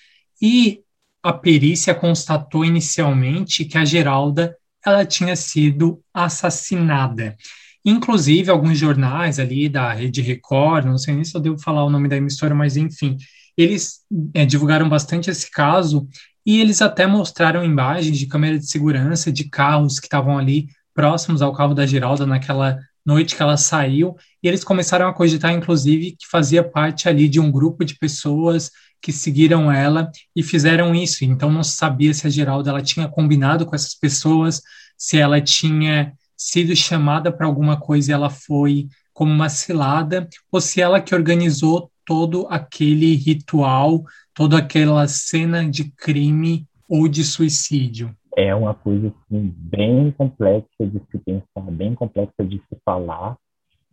e 0.41 0.81
a 1.23 1.33
perícia 1.33 1.93
constatou 1.93 2.65
inicialmente 2.65 3.65
que 3.65 3.77
a 3.77 3.85
Geralda 3.85 4.55
ela 4.85 5.05
tinha 5.05 5.35
sido 5.35 6.01
assassinada. 6.13 7.35
Inclusive, 7.83 8.49
alguns 8.49 8.77
jornais 8.77 9.39
ali 9.39 9.67
da 9.67 9.93
Rede 9.93 10.21
Record, 10.21 10.85
não 10.85 10.97
sei 10.97 11.15
nem 11.15 11.23
se 11.23 11.35
eu 11.35 11.41
devo 11.41 11.59
falar 11.59 11.83
o 11.83 11.89
nome 11.89 12.07
da 12.07 12.17
emissora, 12.17 12.53
mas 12.53 12.77
enfim, 12.77 13.17
eles 13.57 14.01
é, 14.33 14.45
divulgaram 14.45 14.87
bastante 14.87 15.29
esse 15.29 15.49
caso 15.49 16.07
e 16.45 16.59
eles 16.59 16.81
até 16.81 17.05
mostraram 17.05 17.63
imagens 17.63 18.17
de 18.17 18.25
câmera 18.25 18.57
de 18.57 18.67
segurança 18.67 19.31
de 19.31 19.45
carros 19.45 19.99
que 19.99 20.07
estavam 20.07 20.37
ali 20.37 20.67
próximos 20.93 21.41
ao 21.41 21.53
carro 21.53 21.73
da 21.73 21.85
Geralda 21.85 22.25
naquela 22.25 22.79
noite 23.05 23.35
que 23.35 23.41
ela 23.41 23.57
saiu, 23.57 24.15
e 24.41 24.47
eles 24.47 24.63
começaram 24.63 25.07
a 25.07 25.13
cogitar, 25.13 25.51
inclusive, 25.51 26.11
que 26.11 26.27
fazia 26.27 26.63
parte 26.63 27.09
ali 27.09 27.27
de 27.27 27.39
um 27.39 27.51
grupo 27.51 27.83
de 27.83 27.97
pessoas 27.97 28.71
que 29.01 29.11
seguiram 29.11 29.71
ela 29.71 30.11
e 30.35 30.43
fizeram 30.43 30.93
isso. 30.93 31.25
Então 31.25 31.51
não 31.51 31.63
se 31.63 31.75
sabia 31.75 32.13
se 32.13 32.27
a 32.27 32.29
Geralda 32.29 32.69
ela 32.69 32.81
tinha 32.81 33.07
combinado 33.07 33.65
com 33.65 33.75
essas 33.75 33.95
pessoas, 33.95 34.61
se 34.97 35.17
ela 35.17 35.41
tinha 35.41 36.13
sido 36.37 36.75
chamada 36.75 37.31
para 37.31 37.47
alguma 37.47 37.79
coisa 37.79 38.11
e 38.11 38.13
ela 38.13 38.29
foi 38.29 38.87
como 39.13 39.31
uma 39.31 39.49
cilada, 39.49 40.27
ou 40.51 40.61
se 40.61 40.81
ela 40.81 41.01
que 41.01 41.13
organizou 41.13 41.91
todo 42.05 42.47
aquele 42.49 43.15
ritual, 43.15 44.03
toda 44.33 44.57
aquela 44.57 45.07
cena 45.07 45.67
de 45.67 45.85
crime 45.91 46.67
ou 46.87 47.07
de 47.07 47.23
suicídio 47.23 48.15
é 48.37 48.53
uma 48.55 48.73
coisa 48.73 49.07
assim, 49.07 49.53
bem 49.57 50.11
complexa 50.11 50.67
de 50.79 50.99
se 51.11 51.17
pensar, 51.19 51.71
bem 51.71 51.95
complexa 51.95 52.43
de 52.43 52.57
se 52.57 52.77
falar, 52.85 53.37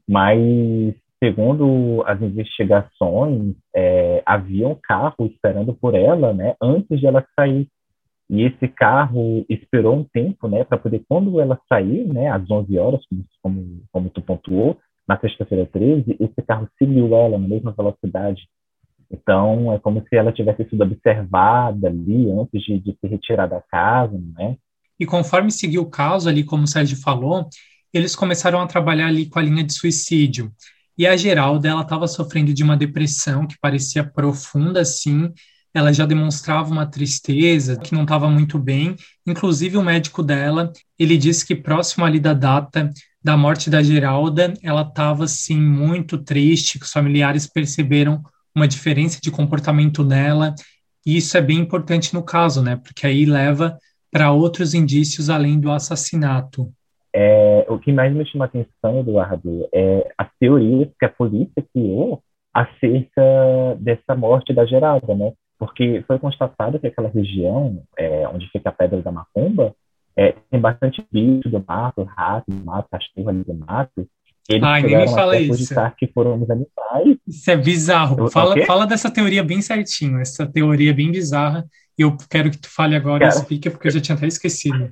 mas 0.09 0.95
segundo 1.23 2.02
as 2.07 2.21
investigações, 2.23 3.54
é, 3.75 4.23
havia 4.25 4.68
um 4.68 4.76
carro 4.76 5.26
esperando 5.26 5.75
por 5.75 5.95
ela, 5.95 6.33
né, 6.33 6.54
antes 6.62 6.99
de 6.99 7.07
ela 7.07 7.26
sair. 7.38 7.68
E 8.30 8.42
esse 8.42 8.68
carro 8.68 9.45
esperou 9.49 9.97
um 9.97 10.04
tempo, 10.04 10.49
né, 10.49 10.62
para 10.62 10.78
poder, 10.78 11.02
quando 11.09 11.40
ela 11.40 11.59
sair, 11.68 12.07
né, 12.07 12.28
às 12.28 12.49
11 12.49 12.78
horas, 12.78 13.00
como, 13.07 13.25
como, 13.42 13.83
como 13.90 14.11
tu 14.11 14.23
pontuou, 14.23 14.78
na 15.09 15.18
sexta-feira 15.18 15.66
13, 15.66 16.16
esse 16.21 16.42
carro 16.47 16.68
seguiu 16.78 17.14
ela 17.16 17.38
na 17.38 17.49
mesma 17.49 17.73
velocidade 17.73 18.47
então, 19.10 19.72
é 19.72 19.78
como 19.78 20.04
se 20.06 20.16
ela 20.16 20.32
tivesse 20.32 20.68
sido 20.68 20.82
observada 20.82 21.88
ali 21.88 22.30
antes 22.30 22.62
de, 22.62 22.78
de 22.78 22.96
se 23.00 23.06
retirar 23.06 23.46
da 23.46 23.60
casa, 23.60 24.20
né? 24.36 24.56
E 25.00 25.06
conforme 25.06 25.50
seguiu 25.50 25.82
o 25.82 25.90
caso 25.90 26.28
ali, 26.28 26.44
como 26.44 26.64
o 26.64 26.66
Sérgio 26.66 27.00
falou, 27.00 27.48
eles 27.92 28.14
começaram 28.14 28.60
a 28.60 28.66
trabalhar 28.66 29.06
ali 29.06 29.26
com 29.26 29.38
a 29.38 29.42
linha 29.42 29.64
de 29.64 29.72
suicídio. 29.72 30.52
E 30.96 31.06
a 31.06 31.16
Geralda, 31.16 31.68
ela 31.68 31.82
estava 31.82 32.08
sofrendo 32.08 32.52
de 32.52 32.62
uma 32.62 32.76
depressão 32.76 33.46
que 33.46 33.56
parecia 33.60 34.04
profunda, 34.04 34.80
assim, 34.80 35.32
ela 35.72 35.92
já 35.92 36.04
demonstrava 36.04 36.70
uma 36.70 36.84
tristeza, 36.84 37.76
que 37.78 37.94
não 37.94 38.02
estava 38.02 38.28
muito 38.28 38.58
bem. 38.58 38.96
Inclusive, 39.26 39.76
o 39.76 39.82
médico 39.82 40.22
dela, 40.22 40.72
ele 40.98 41.16
disse 41.16 41.46
que 41.46 41.54
próximo 41.54 42.04
ali 42.04 42.18
da 42.18 42.34
data 42.34 42.90
da 43.22 43.36
morte 43.36 43.70
da 43.70 43.82
Geralda, 43.82 44.54
ela 44.62 44.82
estava, 44.82 45.24
assim, 45.24 45.60
muito 45.60 46.18
triste, 46.18 46.78
que 46.78 46.84
os 46.84 46.92
familiares 46.92 47.46
perceberam 47.46 48.22
uma 48.55 48.69
diferença 48.69 49.21
de 49.23 49.31
comportamento 49.31 50.05
nela, 50.05 50.55
e 51.07 51.17
isso 51.17 51.37
é 51.37 51.40
bem 51.40 51.59
importante 51.59 52.12
no 52.14 52.23
caso, 52.23 52.62
né? 52.62 52.76
Porque 52.76 53.07
aí 53.07 53.25
leva 53.25 53.78
para 54.11 54.33
outros 54.33 54.75
indícios 54.75 55.31
além 55.31 55.61
do 55.61 55.71
assassinato. 55.71 56.71
É, 57.14 57.67
o 57.69 57.78
que 57.78 57.93
mais 57.93 58.12
me 58.12 58.26
chama 58.26 58.45
a 58.45 58.49
atenção, 58.49 59.00
Eduardo, 59.00 59.69
é 59.73 60.12
as 60.17 60.28
teorias 60.38 60.88
que 60.99 61.07
a 61.07 61.09
polícia 61.09 61.64
criou 61.73 62.23
acerca 62.52 63.23
dessa 63.78 64.14
morte 64.14 64.52
da 64.52 64.67
Geralda, 64.67 65.14
né? 65.14 65.33
Porque 65.59 66.05
foi 66.07 66.19
constatado 66.19 66.78
que 66.78 66.87
aquela 66.87 67.09
região 67.09 67.83
é, 67.97 68.28
onde 68.28 68.49
fica 68.50 68.69
a 68.69 68.73
Pedra 68.73 69.02
da 69.02 69.11
Macumba 69.11 69.75
é, 70.17 70.35
tem 70.50 70.61
bastante 70.61 71.05
bicho 71.11 71.49
do 71.49 71.64
mato, 71.67 72.02
rato 72.02 72.50
do 72.50 72.64
mato, 72.64 72.88
cachorro 72.90 73.28
ali 73.28 73.45
do 73.45 73.55
mato, 73.55 74.07
eles 74.49 74.62
Ai, 74.62 74.83
nem 74.83 74.97
me 74.97 75.09
fala 75.09 75.38
isso. 75.38 75.75
que 75.97 76.07
foram 76.07 76.40
os 76.40 76.50
animais. 76.50 77.19
Isso 77.26 77.50
é 77.50 77.57
bizarro. 77.57 78.31
fala, 78.31 78.57
fala 78.64 78.87
dessa 78.87 79.11
teoria 79.11 79.45
bem 79.45 79.61
certinho. 79.61 80.19
Essa 80.19 80.47
teoria 80.47 80.95
bem 80.95 81.12
bizarra. 81.12 81.67
E 81.99 82.02
eu 82.02 82.17
quero 82.31 82.50
que 82.50 82.59
tu 82.59 82.71
fale 82.71 82.97
agora 82.97 83.25
e 83.25 83.28
explique, 83.28 83.69
porque 83.69 83.88
eu 83.88 83.93
já 83.93 84.00
tinha 84.00 84.17
até 84.17 84.26
esquecido. 84.26 84.90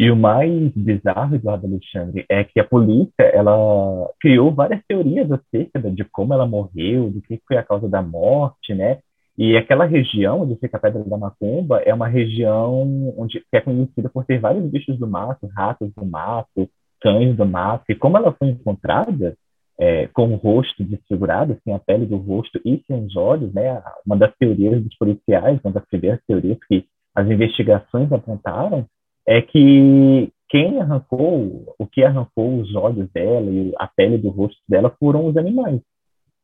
E 0.00 0.10
o 0.10 0.16
mais 0.16 0.72
bizarro, 0.74 1.34
Eduardo 1.34 1.66
Alexandre, 1.66 2.24
é 2.28 2.42
que 2.42 2.58
a 2.58 2.64
polícia 2.64 3.22
ela 3.22 4.10
criou 4.18 4.50
várias 4.50 4.80
teorias 4.88 5.30
acerca 5.30 5.78
de 5.78 6.04
como 6.10 6.32
ela 6.32 6.46
morreu, 6.46 7.10
do 7.10 7.20
que 7.20 7.40
foi 7.46 7.58
a 7.58 7.62
causa 7.62 7.88
da 7.88 8.02
morte, 8.02 8.74
né? 8.74 8.98
E 9.36 9.56
aquela 9.56 9.84
região 9.84 10.42
onde 10.42 10.56
fica 10.56 10.76
a 10.76 10.80
Pedra 10.80 11.04
da 11.04 11.16
Macumba 11.16 11.80
é 11.80 11.92
uma 11.92 12.08
região 12.08 13.14
onde 13.16 13.44
é 13.52 13.60
conhecida 13.60 14.08
por 14.08 14.24
ter 14.24 14.38
vários 14.38 14.64
bichos 14.70 14.98
do 14.98 15.06
mato, 15.06 15.46
ratos 15.54 15.90
do 15.94 16.04
mato, 16.04 16.68
cães 17.02 17.36
do 17.36 17.44
mato, 17.44 17.84
e 17.88 17.94
como 17.94 18.16
ela 18.16 18.32
foi 18.32 18.48
encontrada 18.48 19.36
é, 19.78 20.06
com 20.08 20.32
o 20.32 20.36
rosto 20.36 20.84
desfigurado, 20.84 21.58
sem 21.64 21.74
a 21.74 21.78
pele 21.78 22.06
do 22.06 22.16
rosto 22.16 22.60
e 22.64 22.82
sem 22.86 23.04
os 23.04 23.16
olhos, 23.16 23.52
né, 23.52 23.82
uma 24.06 24.16
das 24.16 24.34
teorias 24.36 24.82
dos 24.82 24.96
policiais, 24.96 25.58
uma 25.64 25.72
das 25.72 25.84
primeiras 25.86 26.20
teorias 26.26 26.58
que 26.68 26.86
as 27.14 27.26
investigações 27.28 28.10
apontaram, 28.12 28.86
é 29.26 29.42
que 29.42 30.32
quem 30.48 30.80
arrancou, 30.80 31.74
o 31.78 31.86
que 31.86 32.04
arrancou 32.04 32.60
os 32.60 32.74
olhos 32.74 33.10
dela 33.10 33.50
e 33.50 33.72
a 33.78 33.86
pele 33.86 34.18
do 34.18 34.28
rosto 34.28 34.60
dela 34.68 34.94
foram 35.00 35.26
os 35.26 35.36
animais. 35.36 35.80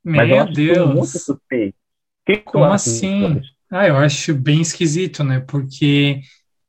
Meu 0.05 0.17
Mas 0.17 0.31
eu 0.31 0.41
acho 0.41 0.53
Deus! 0.53 0.79
Que 0.79 0.95
muito 0.95 1.19
suspeito. 1.19 1.79
Que 2.27 2.37
Como 2.39 2.65
assim? 2.65 3.41
Ah, 3.71 3.87
eu 3.87 3.97
acho 3.97 4.35
bem 4.35 4.61
esquisito, 4.63 5.23
né? 5.23 5.41
Porque, 5.41 6.21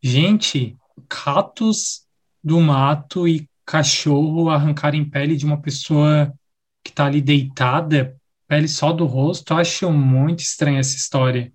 gente, 0.03 0.75
ratos 1.12 2.05
do 2.43 2.60
mato 2.60 3.27
e 3.27 3.49
cachorro 3.70 4.50
arrancarem 4.50 5.08
pele 5.08 5.36
de 5.36 5.46
uma 5.46 5.62
pessoa 5.62 6.34
que 6.84 6.90
está 6.90 7.06
ali 7.06 7.22
deitada, 7.22 8.16
pele 8.48 8.68
só 8.68 8.92
do 8.92 9.06
rosto, 9.06 9.54
acho 9.54 9.92
muito 9.92 10.40
estranha 10.40 10.80
essa 10.80 10.98
história. 10.98 11.52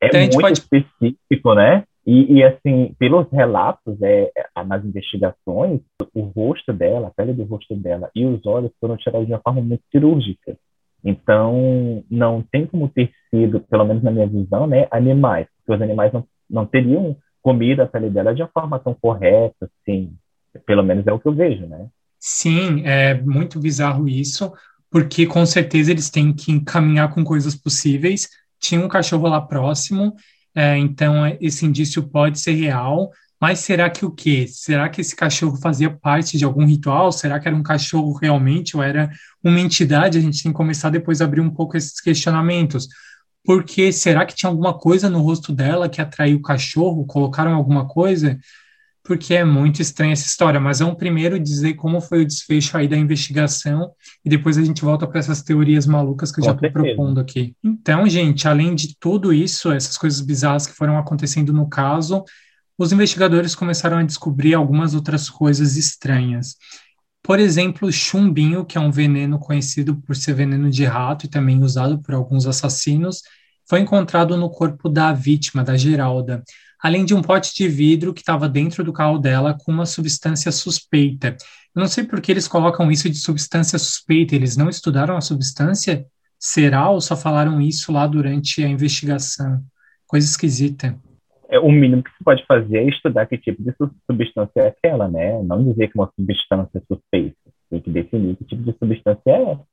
É 0.00 0.06
então, 0.06 0.20
muito 0.20 0.40
pode... 0.40 0.58
específico, 0.58 1.54
né? 1.54 1.84
E, 2.06 2.38
e, 2.38 2.42
assim, 2.42 2.94
pelos 2.98 3.30
relatos, 3.30 4.00
é, 4.00 4.30
é, 4.34 4.64
nas 4.64 4.82
investigações, 4.82 5.80
o 6.14 6.22
rosto 6.22 6.72
dela, 6.72 7.08
a 7.08 7.10
pele 7.10 7.34
do 7.34 7.44
rosto 7.44 7.76
dela 7.76 8.10
e 8.14 8.24
os 8.24 8.44
olhos 8.46 8.72
foram 8.80 8.96
tirados 8.96 9.26
de 9.26 9.34
uma 9.34 9.40
forma 9.40 9.60
muito 9.60 9.82
cirúrgica. 9.92 10.56
Então, 11.04 12.02
não 12.10 12.42
tem 12.42 12.66
como 12.66 12.88
ter 12.88 13.12
sido, 13.28 13.60
pelo 13.60 13.84
menos 13.84 14.02
na 14.02 14.10
minha 14.10 14.26
visão, 14.26 14.66
né, 14.66 14.88
animais, 14.90 15.46
porque 15.58 15.76
os 15.76 15.82
animais 15.82 16.10
não, 16.10 16.24
não 16.48 16.64
teriam 16.64 17.14
comido 17.42 17.82
a 17.82 17.86
pele 17.86 18.08
dela 18.08 18.34
de 18.34 18.40
uma 18.40 18.48
forma 18.48 18.78
tão 18.78 18.94
correta, 18.94 19.70
assim, 19.82 20.14
pelo 20.66 20.82
menos 20.82 21.06
é 21.06 21.12
o 21.12 21.18
que 21.18 21.26
eu 21.26 21.34
vejo, 21.34 21.66
né? 21.66 21.86
Sim, 22.18 22.82
é 22.84 23.14
muito 23.20 23.58
bizarro 23.58 24.08
isso, 24.08 24.52
porque 24.90 25.26
com 25.26 25.46
certeza 25.46 25.90
eles 25.90 26.10
têm 26.10 26.32
que 26.32 26.52
encaminhar 26.52 27.12
com 27.12 27.24
coisas 27.24 27.54
possíveis. 27.54 28.28
Tinha 28.58 28.84
um 28.84 28.88
cachorro 28.88 29.28
lá 29.28 29.40
próximo, 29.40 30.14
é, 30.54 30.76
então 30.76 31.14
esse 31.40 31.64
indício 31.64 32.02
pode 32.02 32.38
ser 32.38 32.52
real, 32.52 33.10
mas 33.40 33.60
será 33.60 33.88
que 33.88 34.04
o 34.04 34.10
quê? 34.10 34.46
Será 34.46 34.88
que 34.90 35.00
esse 35.00 35.16
cachorro 35.16 35.56
fazia 35.56 35.88
parte 35.88 36.36
de 36.36 36.44
algum 36.44 36.66
ritual? 36.66 37.10
Será 37.10 37.40
que 37.40 37.48
era 37.48 37.56
um 37.56 37.62
cachorro 37.62 38.12
realmente 38.12 38.76
ou 38.76 38.82
era 38.82 39.10
uma 39.42 39.58
entidade? 39.58 40.18
A 40.18 40.20
gente 40.20 40.42
tem 40.42 40.52
que 40.52 40.56
começar 40.56 40.90
depois 40.90 41.22
a 41.22 41.24
abrir 41.24 41.40
um 41.40 41.50
pouco 41.50 41.74
esses 41.74 41.98
questionamentos. 42.00 42.86
Porque 43.42 43.92
será 43.92 44.26
que 44.26 44.34
tinha 44.34 44.50
alguma 44.50 44.76
coisa 44.76 45.08
no 45.08 45.22
rosto 45.22 45.54
dela 45.54 45.88
que 45.88 46.02
atraiu 46.02 46.36
o 46.36 46.42
cachorro? 46.42 47.06
Colocaram 47.06 47.54
alguma 47.54 47.88
coisa? 47.88 48.38
Porque 49.10 49.34
é 49.34 49.44
muito 49.44 49.82
estranha 49.82 50.12
essa 50.12 50.24
história, 50.24 50.60
mas 50.60 50.78
vamos 50.78 50.94
primeiro 50.94 51.36
dizer 51.36 51.74
como 51.74 52.00
foi 52.00 52.22
o 52.22 52.24
desfecho 52.24 52.76
aí 52.76 52.86
da 52.86 52.96
investigação 52.96 53.90
e 54.24 54.30
depois 54.30 54.56
a 54.56 54.62
gente 54.62 54.82
volta 54.82 55.04
para 55.04 55.18
essas 55.18 55.42
teorias 55.42 55.84
malucas 55.84 56.30
que 56.30 56.38
eu 56.38 56.44
Com 56.44 56.50
já 56.50 56.54
estou 56.54 56.70
propondo 56.70 57.18
aqui. 57.18 57.56
Então, 57.60 58.08
gente, 58.08 58.46
além 58.46 58.72
de 58.72 58.96
tudo 59.00 59.32
isso, 59.32 59.72
essas 59.72 59.98
coisas 59.98 60.20
bizarras 60.20 60.64
que 60.64 60.74
foram 60.74 60.96
acontecendo 60.96 61.52
no 61.52 61.68
caso, 61.68 62.22
os 62.78 62.92
investigadores 62.92 63.56
começaram 63.56 63.98
a 63.98 64.04
descobrir 64.04 64.54
algumas 64.54 64.94
outras 64.94 65.28
coisas 65.28 65.76
estranhas. 65.76 66.54
Por 67.20 67.40
exemplo, 67.40 67.88
o 67.88 67.92
chumbinho, 67.92 68.64
que 68.64 68.78
é 68.78 68.80
um 68.80 68.92
veneno 68.92 69.40
conhecido 69.40 69.96
por 69.96 70.14
ser 70.14 70.34
veneno 70.34 70.70
de 70.70 70.84
rato 70.84 71.26
e 71.26 71.28
também 71.28 71.64
usado 71.64 72.00
por 72.00 72.14
alguns 72.14 72.46
assassinos, 72.46 73.22
foi 73.68 73.80
encontrado 73.80 74.36
no 74.36 74.48
corpo 74.48 74.88
da 74.88 75.12
vítima, 75.12 75.64
da 75.64 75.76
Geralda, 75.76 76.44
além 76.82 77.04
de 77.04 77.14
um 77.14 77.22
pote 77.22 77.54
de 77.54 77.68
vidro 77.68 78.12
que 78.14 78.20
estava 78.20 78.48
dentro 78.48 78.82
do 78.82 78.92
carro 78.92 79.18
dela 79.18 79.56
com 79.58 79.72
uma 79.72 79.86
substância 79.86 80.50
suspeita. 80.50 81.36
Eu 81.74 81.80
não 81.80 81.86
sei 81.86 82.04
por 82.04 82.20
que 82.20 82.32
eles 82.32 82.48
colocam 82.48 82.90
isso 82.90 83.08
de 83.08 83.16
substância 83.16 83.78
suspeita, 83.78 84.34
eles 84.34 84.56
não 84.56 84.68
estudaram 84.68 85.16
a 85.16 85.20
substância? 85.20 86.06
Será 86.38 86.90
ou 86.90 87.00
só 87.00 87.16
falaram 87.16 87.60
isso 87.60 87.92
lá 87.92 88.06
durante 88.06 88.64
a 88.64 88.68
investigação? 88.68 89.62
Coisa 90.06 90.26
esquisita 90.26 90.98
é, 91.50 91.58
o 91.58 91.70
mínimo 91.70 92.02
que 92.02 92.10
se 92.12 92.24
pode 92.24 92.46
fazer 92.46 92.78
é 92.78 92.88
estudar 92.88 93.26
que 93.26 93.36
tipo 93.36 93.60
de 93.60 93.74
substância 94.08 94.60
é 94.60 94.68
aquela, 94.68 95.08
né? 95.08 95.42
Não 95.42 95.64
dizer 95.64 95.88
que 95.88 95.98
uma 95.98 96.10
substância 96.16 96.78
é 96.78 96.80
suspeita. 96.86 97.36
Tem 97.68 97.80
que 97.80 97.90
definir 97.90 98.36
que 98.36 98.44
tipo 98.44 98.62
de 98.62 98.72
substância 98.78 99.20
é 99.26 99.42
essa. 99.50 99.64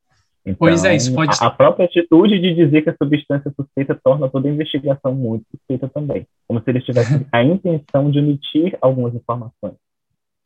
Então, 0.50 0.56
pois 0.58 0.84
é, 0.84 0.96
isso 0.96 1.14
pode... 1.14 1.36
a, 1.40 1.50
própria 1.50 1.86
atitude 1.86 2.38
de 2.40 2.54
dizer 2.54 2.82
que 2.82 2.90
a 2.90 2.96
substância 3.00 3.52
suspeita 3.54 3.98
torna 4.02 4.28
toda 4.28 4.48
a 4.48 4.52
investigação 4.52 5.14
muito 5.14 5.44
suspeita 5.50 5.88
também. 5.88 6.26
Como 6.46 6.60
se 6.62 6.70
eles 6.70 6.84
tivessem 6.84 7.26
a 7.32 7.42
intenção 7.42 8.10
de 8.10 8.18
omitir 8.18 8.76
algumas 8.80 9.14
informações. 9.14 9.74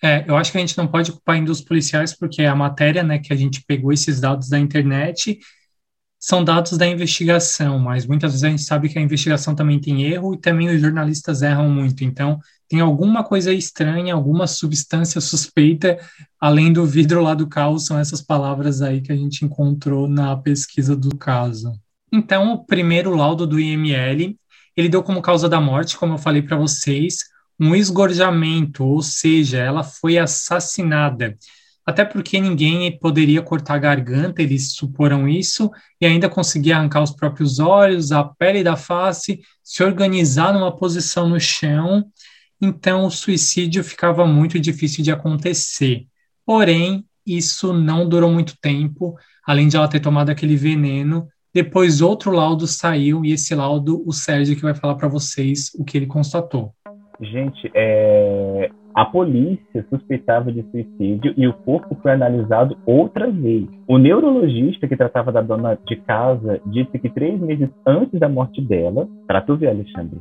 É, 0.02 0.24
eu 0.26 0.36
acho 0.36 0.50
que 0.50 0.58
a 0.58 0.60
gente 0.60 0.76
não 0.76 0.88
pode 0.88 1.12
culpar 1.12 1.36
ainda 1.36 1.52
os 1.52 1.60
policiais, 1.60 2.12
porque 2.18 2.42
a 2.42 2.56
matéria, 2.56 3.04
né, 3.04 3.20
que 3.20 3.32
a 3.32 3.36
gente 3.36 3.64
pegou 3.64 3.92
esses 3.92 4.20
dados 4.20 4.48
da 4.48 4.58
internet 4.58 5.38
são 6.18 6.42
dados 6.44 6.76
da 6.78 6.86
investigação, 6.86 7.80
mas 7.80 8.06
muitas 8.06 8.32
vezes 8.32 8.44
a 8.44 8.50
gente 8.50 8.62
sabe 8.62 8.88
que 8.88 8.98
a 8.98 9.02
investigação 9.02 9.56
também 9.56 9.80
tem 9.80 10.04
erro 10.04 10.34
e 10.34 10.40
também 10.40 10.68
os 10.68 10.80
jornalistas 10.80 11.42
erram 11.42 11.68
muito. 11.68 12.04
Então, 12.04 12.38
tem 12.68 12.80
alguma 12.80 13.24
coisa 13.24 13.52
estranha, 13.52 14.14
alguma 14.14 14.46
substância 14.46 15.20
suspeita, 15.20 15.98
além 16.42 16.72
do 16.72 16.84
vidro 16.84 17.22
lá 17.22 17.34
do 17.34 17.46
carro, 17.46 17.78
são 17.78 17.96
essas 17.96 18.20
palavras 18.20 18.82
aí 18.82 19.00
que 19.00 19.12
a 19.12 19.16
gente 19.16 19.44
encontrou 19.44 20.08
na 20.08 20.36
pesquisa 20.36 20.96
do 20.96 21.16
caso. 21.16 21.72
Então, 22.12 22.52
o 22.52 22.64
primeiro 22.66 23.14
laudo 23.14 23.46
do 23.46 23.60
IML, 23.60 24.36
ele 24.76 24.88
deu 24.88 25.04
como 25.04 25.22
causa 25.22 25.48
da 25.48 25.60
morte, 25.60 25.96
como 25.96 26.14
eu 26.14 26.18
falei 26.18 26.42
para 26.42 26.56
vocês, 26.56 27.18
um 27.60 27.76
esgorjamento, 27.76 28.84
ou 28.84 29.00
seja, 29.00 29.58
ela 29.58 29.84
foi 29.84 30.18
assassinada 30.18 31.38
até 31.84 32.04
porque 32.04 32.40
ninguém 32.40 32.96
poderia 32.98 33.42
cortar 33.42 33.74
a 33.74 33.78
garganta, 33.78 34.40
eles 34.40 34.72
suporam 34.72 35.28
isso, 35.28 35.70
e 36.00 36.06
ainda 36.06 36.28
conseguir 36.28 36.72
arrancar 36.72 37.02
os 37.02 37.10
próprios 37.10 37.58
olhos, 37.58 38.12
a 38.12 38.22
pele 38.22 38.62
da 38.62 38.76
face, 38.76 39.40
se 39.62 39.82
organizar 39.82 40.52
numa 40.52 40.74
posição 40.74 41.28
no 41.28 41.40
chão, 41.40 42.04
então 42.60 43.04
o 43.04 43.10
suicídio 43.10 43.82
ficava 43.82 44.24
muito 44.24 44.60
difícil 44.60 45.02
de 45.02 45.10
acontecer. 45.10 46.06
Porém, 46.44 47.04
isso 47.26 47.72
não 47.72 48.08
durou 48.08 48.30
muito 48.30 48.54
tempo, 48.60 49.14
além 49.46 49.68
de 49.68 49.76
ela 49.76 49.88
ter 49.88 50.00
tomado 50.00 50.30
aquele 50.30 50.56
veneno. 50.56 51.26
Depois, 51.54 52.00
outro 52.00 52.30
laudo 52.30 52.66
saiu, 52.66 53.24
e 53.24 53.32
esse 53.32 53.54
laudo, 53.54 54.02
o 54.06 54.12
Sérgio 54.12 54.56
que 54.56 54.62
vai 54.62 54.74
falar 54.74 54.94
para 54.94 55.08
vocês 55.08 55.70
o 55.78 55.84
que 55.84 55.96
ele 55.96 56.06
constatou. 56.06 56.72
Gente, 57.20 57.70
é, 57.74 58.70
a 58.94 59.04
polícia 59.04 59.86
suspeitava 59.88 60.50
de 60.50 60.64
suicídio 60.70 61.32
e 61.36 61.46
o 61.46 61.52
corpo 61.52 61.96
foi 62.02 62.12
analisado 62.12 62.76
outra 62.84 63.30
vez. 63.30 63.68
O 63.86 63.98
neurologista 63.98 64.88
que 64.88 64.96
tratava 64.96 65.30
da 65.30 65.40
dona 65.40 65.78
de 65.86 65.96
casa 65.96 66.60
disse 66.66 66.98
que 66.98 67.08
três 67.10 67.38
meses 67.40 67.68
antes 67.86 68.18
da 68.18 68.28
morte 68.28 68.60
dela, 68.60 69.06
para 69.26 69.42
tu 69.42 69.56
ver, 69.56 69.68
Alexandre, 69.68 70.18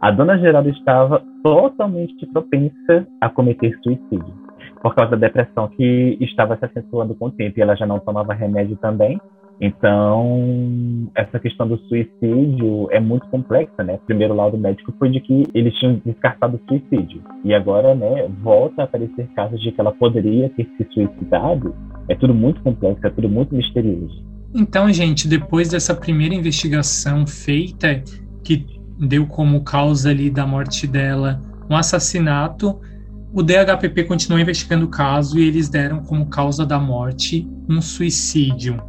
a 0.00 0.10
dona 0.10 0.38
Geralda 0.38 0.70
estava 0.70 1.22
totalmente 1.42 2.26
propensa 2.26 3.06
a 3.20 3.28
cometer 3.28 3.78
suicídio 3.82 4.39
por 4.82 4.94
causa 4.94 5.12
da 5.12 5.28
depressão 5.28 5.68
que 5.68 6.16
estava 6.20 6.56
se 6.56 6.64
acentuando 6.64 7.14
com 7.14 7.26
o 7.26 7.30
tempo 7.30 7.58
e 7.58 7.62
ela 7.62 7.76
já 7.76 7.86
não 7.86 7.98
tomava 7.98 8.32
remédio 8.32 8.76
também. 8.76 9.20
Então, 9.60 11.10
essa 11.14 11.38
questão 11.38 11.68
do 11.68 11.76
suicídio 11.80 12.88
é 12.90 12.98
muito 12.98 13.26
complexa, 13.28 13.84
né? 13.84 13.96
O 13.96 14.06
primeiro 14.06 14.34
laudo 14.34 14.56
médico 14.56 14.94
foi 14.98 15.10
de 15.10 15.20
que 15.20 15.46
eles 15.54 15.74
tinham 15.74 16.00
descartado 16.04 16.56
o 16.56 16.60
suicídio. 16.66 17.22
E 17.44 17.52
agora, 17.52 17.94
né, 17.94 18.26
volta 18.42 18.80
a 18.80 18.84
aparecer 18.86 19.28
casos 19.36 19.60
de 19.60 19.70
que 19.70 19.78
ela 19.78 19.92
poderia 19.92 20.48
ter 20.50 20.66
se 20.78 20.88
suicidado. 20.94 21.74
É 22.08 22.14
tudo 22.14 22.34
muito 22.34 22.62
complexo, 22.62 23.06
é 23.06 23.10
tudo 23.10 23.28
muito 23.28 23.54
misterioso. 23.54 24.24
Então, 24.54 24.90
gente, 24.90 25.28
depois 25.28 25.68
dessa 25.68 25.94
primeira 25.94 26.34
investigação 26.34 27.26
feita, 27.26 28.02
que 28.42 28.66
deu 28.98 29.26
como 29.26 29.62
causa 29.62 30.08
ali 30.08 30.30
da 30.30 30.46
morte 30.46 30.86
dela 30.86 31.38
um 31.68 31.76
assassinato, 31.76 32.80
o 33.32 33.42
DHPP 33.42 34.04
continuou 34.04 34.40
investigando 34.40 34.86
o 34.86 34.88
caso 34.88 35.38
e 35.38 35.46
eles 35.46 35.68
deram 35.68 36.02
como 36.02 36.26
causa 36.26 36.66
da 36.66 36.78
morte 36.78 37.48
um 37.68 37.80
suicídio 37.80 38.82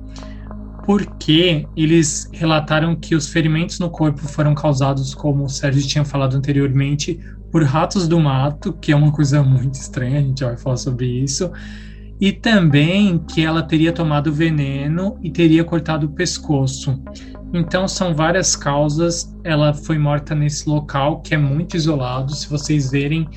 porque 0.85 1.67
eles 1.75 2.29
relataram 2.33 2.95
que 2.95 3.15
os 3.15 3.29
ferimentos 3.29 3.79
no 3.79 3.89
corpo 3.89 4.19
foram 4.27 4.53
causados, 4.53 5.13
como 5.13 5.45
o 5.45 5.49
Sérgio 5.49 5.87
tinha 5.87 6.03
falado 6.03 6.35
anteriormente, 6.35 7.19
por 7.51 7.63
ratos 7.63 8.07
do 8.07 8.19
mato, 8.19 8.73
que 8.73 8.91
é 8.91 8.95
uma 8.95 9.11
coisa 9.11 9.43
muito 9.43 9.75
estranha, 9.75 10.19
a 10.19 10.23
gente 10.23 10.43
vai 10.43 10.57
falar 10.57 10.77
sobre 10.77 11.05
isso, 11.05 11.51
e 12.19 12.31
também 12.31 13.19
que 13.19 13.43
ela 13.43 13.61
teria 13.63 13.91
tomado 13.91 14.31
veneno 14.31 15.17
e 15.21 15.29
teria 15.29 15.63
cortado 15.63 16.07
o 16.07 16.11
pescoço. 16.11 17.01
Então 17.53 17.87
são 17.87 18.13
várias 18.13 18.55
causas. 18.55 19.35
Ela 19.43 19.73
foi 19.73 19.97
morta 19.97 20.35
nesse 20.35 20.69
local 20.69 21.21
que 21.21 21.33
é 21.33 21.37
muito 21.37 21.75
isolado. 21.75 22.33
Se 22.35 22.47
vocês 22.47 22.91
verem, 22.91 23.27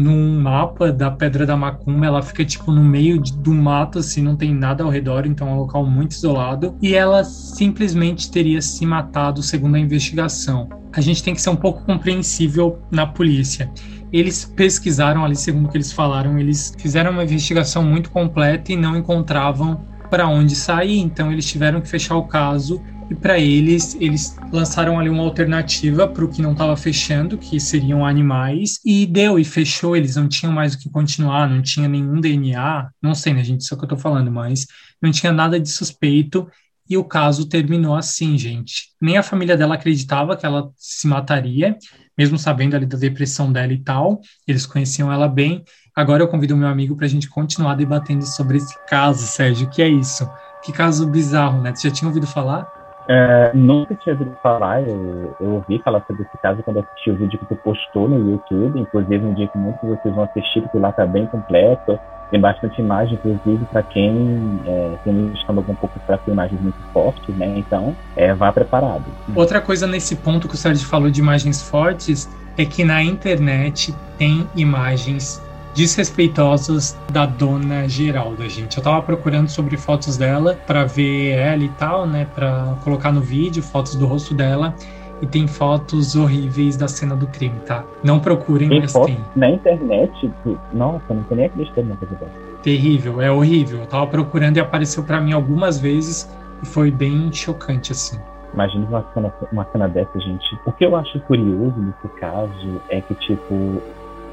num 0.00 0.40
mapa 0.40 0.90
da 0.90 1.10
Pedra 1.10 1.44
da 1.44 1.56
Macumba, 1.56 2.06
ela 2.06 2.22
fica 2.22 2.44
tipo 2.44 2.72
no 2.72 2.82
meio 2.82 3.20
de, 3.20 3.36
do 3.36 3.52
mato, 3.52 3.98
assim, 3.98 4.22
não 4.22 4.34
tem 4.34 4.54
nada 4.54 4.82
ao 4.82 4.90
redor, 4.90 5.26
então 5.26 5.48
é 5.48 5.52
um 5.52 5.58
local 5.58 5.84
muito 5.84 6.12
isolado. 6.12 6.74
E 6.80 6.94
ela 6.94 7.22
simplesmente 7.22 8.30
teria 8.30 8.62
se 8.62 8.86
matado, 8.86 9.42
segundo 9.42 9.74
a 9.74 9.78
investigação. 9.78 10.68
A 10.92 11.00
gente 11.00 11.22
tem 11.22 11.34
que 11.34 11.42
ser 11.42 11.50
um 11.50 11.56
pouco 11.56 11.84
compreensível 11.84 12.78
na 12.90 13.06
polícia. 13.06 13.70
Eles 14.12 14.44
pesquisaram 14.44 15.24
ali, 15.24 15.36
segundo 15.36 15.66
o 15.66 15.68
que 15.68 15.76
eles 15.76 15.92
falaram, 15.92 16.38
eles 16.38 16.74
fizeram 16.78 17.12
uma 17.12 17.22
investigação 17.22 17.84
muito 17.84 18.10
completa 18.10 18.72
e 18.72 18.76
não 18.76 18.96
encontravam 18.96 19.84
para 20.10 20.26
onde 20.26 20.56
sair, 20.56 20.98
então 20.98 21.30
eles 21.30 21.46
tiveram 21.46 21.80
que 21.80 21.88
fechar 21.88 22.16
o 22.16 22.24
caso 22.24 22.82
e 23.10 23.14
para 23.16 23.40
eles, 23.40 23.96
eles 23.96 24.36
lançaram 24.52 24.96
ali 24.96 25.08
uma 25.08 25.24
alternativa 25.24 26.06
para 26.06 26.24
o 26.24 26.28
que 26.28 26.40
não 26.40 26.52
estava 26.52 26.76
fechando, 26.76 27.36
que 27.36 27.58
seriam 27.58 28.06
animais, 28.06 28.78
e 28.86 29.04
deu 29.04 29.36
e 29.36 29.44
fechou. 29.44 29.96
Eles 29.96 30.14
não 30.14 30.28
tinham 30.28 30.52
mais 30.52 30.74
o 30.74 30.78
que 30.78 30.88
continuar, 30.88 31.50
não 31.50 31.60
tinha 31.60 31.88
nenhum 31.88 32.20
DNA, 32.20 32.88
não 33.02 33.12
sei, 33.12 33.34
né, 33.34 33.42
gente? 33.42 33.62
Isso 33.62 33.74
é 33.74 33.76
o 33.76 33.78
que 33.78 33.84
eu 33.84 33.86
estou 33.86 33.98
falando, 33.98 34.30
mas 34.30 34.64
não 35.02 35.10
tinha 35.10 35.32
nada 35.32 35.58
de 35.58 35.68
suspeito. 35.68 36.48
E 36.88 36.96
o 36.96 37.02
caso 37.02 37.48
terminou 37.48 37.96
assim, 37.96 38.38
gente. 38.38 38.90
Nem 39.02 39.18
a 39.18 39.24
família 39.24 39.56
dela 39.56 39.74
acreditava 39.74 40.36
que 40.36 40.46
ela 40.46 40.70
se 40.76 41.08
mataria, 41.08 41.76
mesmo 42.16 42.38
sabendo 42.38 42.76
ali 42.76 42.86
da 42.86 42.96
depressão 42.96 43.52
dela 43.52 43.72
e 43.72 43.78
tal. 43.78 44.20
Eles 44.46 44.66
conheciam 44.66 45.12
ela 45.12 45.26
bem. 45.26 45.64
Agora 45.96 46.22
eu 46.22 46.28
convido 46.28 46.56
meu 46.56 46.68
amigo 46.68 46.96
para 46.96 47.06
a 47.06 47.08
gente 47.08 47.28
continuar 47.28 47.74
debatendo 47.74 48.24
sobre 48.24 48.58
esse 48.58 48.74
caso, 48.86 49.26
Sérgio. 49.26 49.68
Que 49.68 49.82
é 49.82 49.88
isso? 49.88 50.28
Que 50.64 50.72
caso 50.72 51.08
bizarro, 51.08 51.60
né? 51.60 51.74
Você 51.74 51.88
já 51.88 51.94
tinha 51.94 52.08
ouvido 52.08 52.26
falar? 52.26 52.79
É, 53.12 53.50
nunca 53.54 53.92
tinha 53.96 54.14
ouvido 54.14 54.36
falar, 54.40 54.88
eu, 54.88 55.34
eu, 55.40 55.54
ouvi 55.54 55.80
falar 55.82 56.00
sobre 56.06 56.22
esse 56.22 56.38
caso 56.40 56.62
quando 56.62 56.78
assisti 56.78 57.10
o 57.10 57.16
vídeo 57.16 57.40
que 57.40 57.46
tu 57.46 57.56
postou 57.56 58.08
no 58.08 58.30
YouTube, 58.30 58.78
inclusive 58.78 59.26
um 59.26 59.34
dia 59.34 59.48
que 59.48 59.58
muitos 59.58 59.80
de 59.80 59.88
vocês 59.88 60.14
vão 60.14 60.22
assistir, 60.22 60.60
porque 60.60 60.78
lá 60.78 60.92
tá 60.92 61.04
bem 61.04 61.26
completo, 61.26 61.98
tem 62.30 62.40
bastante 62.40 62.80
imagem, 62.80 63.14
inclusive, 63.14 63.64
para 63.72 63.82
quem 63.82 64.60
é, 64.64 64.94
tem 65.02 65.12
um 65.12 65.32
estômago 65.32 65.72
um 65.72 65.74
pouco 65.74 65.98
fraco, 66.06 66.30
imagens 66.30 66.60
muito 66.60 66.78
fortes, 66.92 67.36
né? 67.36 67.52
Então, 67.58 67.96
é, 68.14 68.32
vá 68.32 68.52
preparado. 68.52 69.06
Outra 69.34 69.60
coisa 69.60 69.88
nesse 69.88 70.14
ponto 70.14 70.46
que 70.46 70.54
o 70.54 70.56
Sérgio 70.56 70.86
falou 70.86 71.10
de 71.10 71.20
imagens 71.20 71.60
fortes, 71.68 72.30
é 72.56 72.64
que 72.64 72.84
na 72.84 73.02
internet 73.02 73.92
tem 74.16 74.46
imagens 74.54 75.42
desrespeitosas 75.74 76.98
da 77.10 77.26
dona 77.26 77.88
Geralda, 77.88 78.48
gente. 78.48 78.76
Eu 78.76 78.82
tava 78.82 79.02
procurando 79.02 79.48
sobre 79.48 79.76
fotos 79.76 80.16
dela 80.16 80.58
para 80.66 80.84
ver 80.84 81.32
ela 81.32 81.62
e 81.62 81.68
tal, 81.70 82.06
né, 82.06 82.26
para 82.34 82.76
colocar 82.82 83.12
no 83.12 83.20
vídeo 83.20 83.62
fotos 83.62 83.94
do 83.94 84.06
rosto 84.06 84.34
dela 84.34 84.74
e 85.22 85.26
tem 85.26 85.46
fotos 85.46 86.16
horríveis 86.16 86.76
da 86.76 86.88
cena 86.88 87.14
do 87.14 87.26
crime, 87.26 87.58
tá? 87.60 87.84
Não 88.02 88.18
procurem, 88.18 88.68
tem 88.68 88.80
mas 88.80 88.92
fotos 88.92 89.14
tem. 89.14 89.24
Na 89.36 89.50
internet, 89.50 90.32
nossa, 90.72 91.12
não 91.12 91.22
tem 91.24 91.36
nem 91.36 91.46
acreditado 91.46 91.86
na 91.86 91.96
coisa 91.96 92.14
dessa. 92.14 92.32
Terrível, 92.62 93.20
é 93.20 93.30
horrível. 93.30 93.80
Eu 93.80 93.86
tava 93.86 94.06
procurando 94.06 94.56
e 94.56 94.60
apareceu 94.60 95.02
para 95.02 95.20
mim 95.20 95.32
algumas 95.32 95.78
vezes 95.78 96.28
e 96.62 96.66
foi 96.66 96.90
bem 96.90 97.32
chocante, 97.32 97.92
assim. 97.92 98.18
Imagina 98.52 98.86
uma 98.86 99.04
cena, 99.14 99.34
uma 99.52 99.64
cena 99.70 99.88
dessa, 99.88 100.18
gente. 100.18 100.58
O 100.66 100.72
que 100.72 100.84
eu 100.84 100.96
acho 100.96 101.20
curioso 101.20 101.74
nesse 101.78 102.08
caso 102.18 102.80
é 102.88 103.00
que, 103.00 103.14
tipo, 103.14 103.80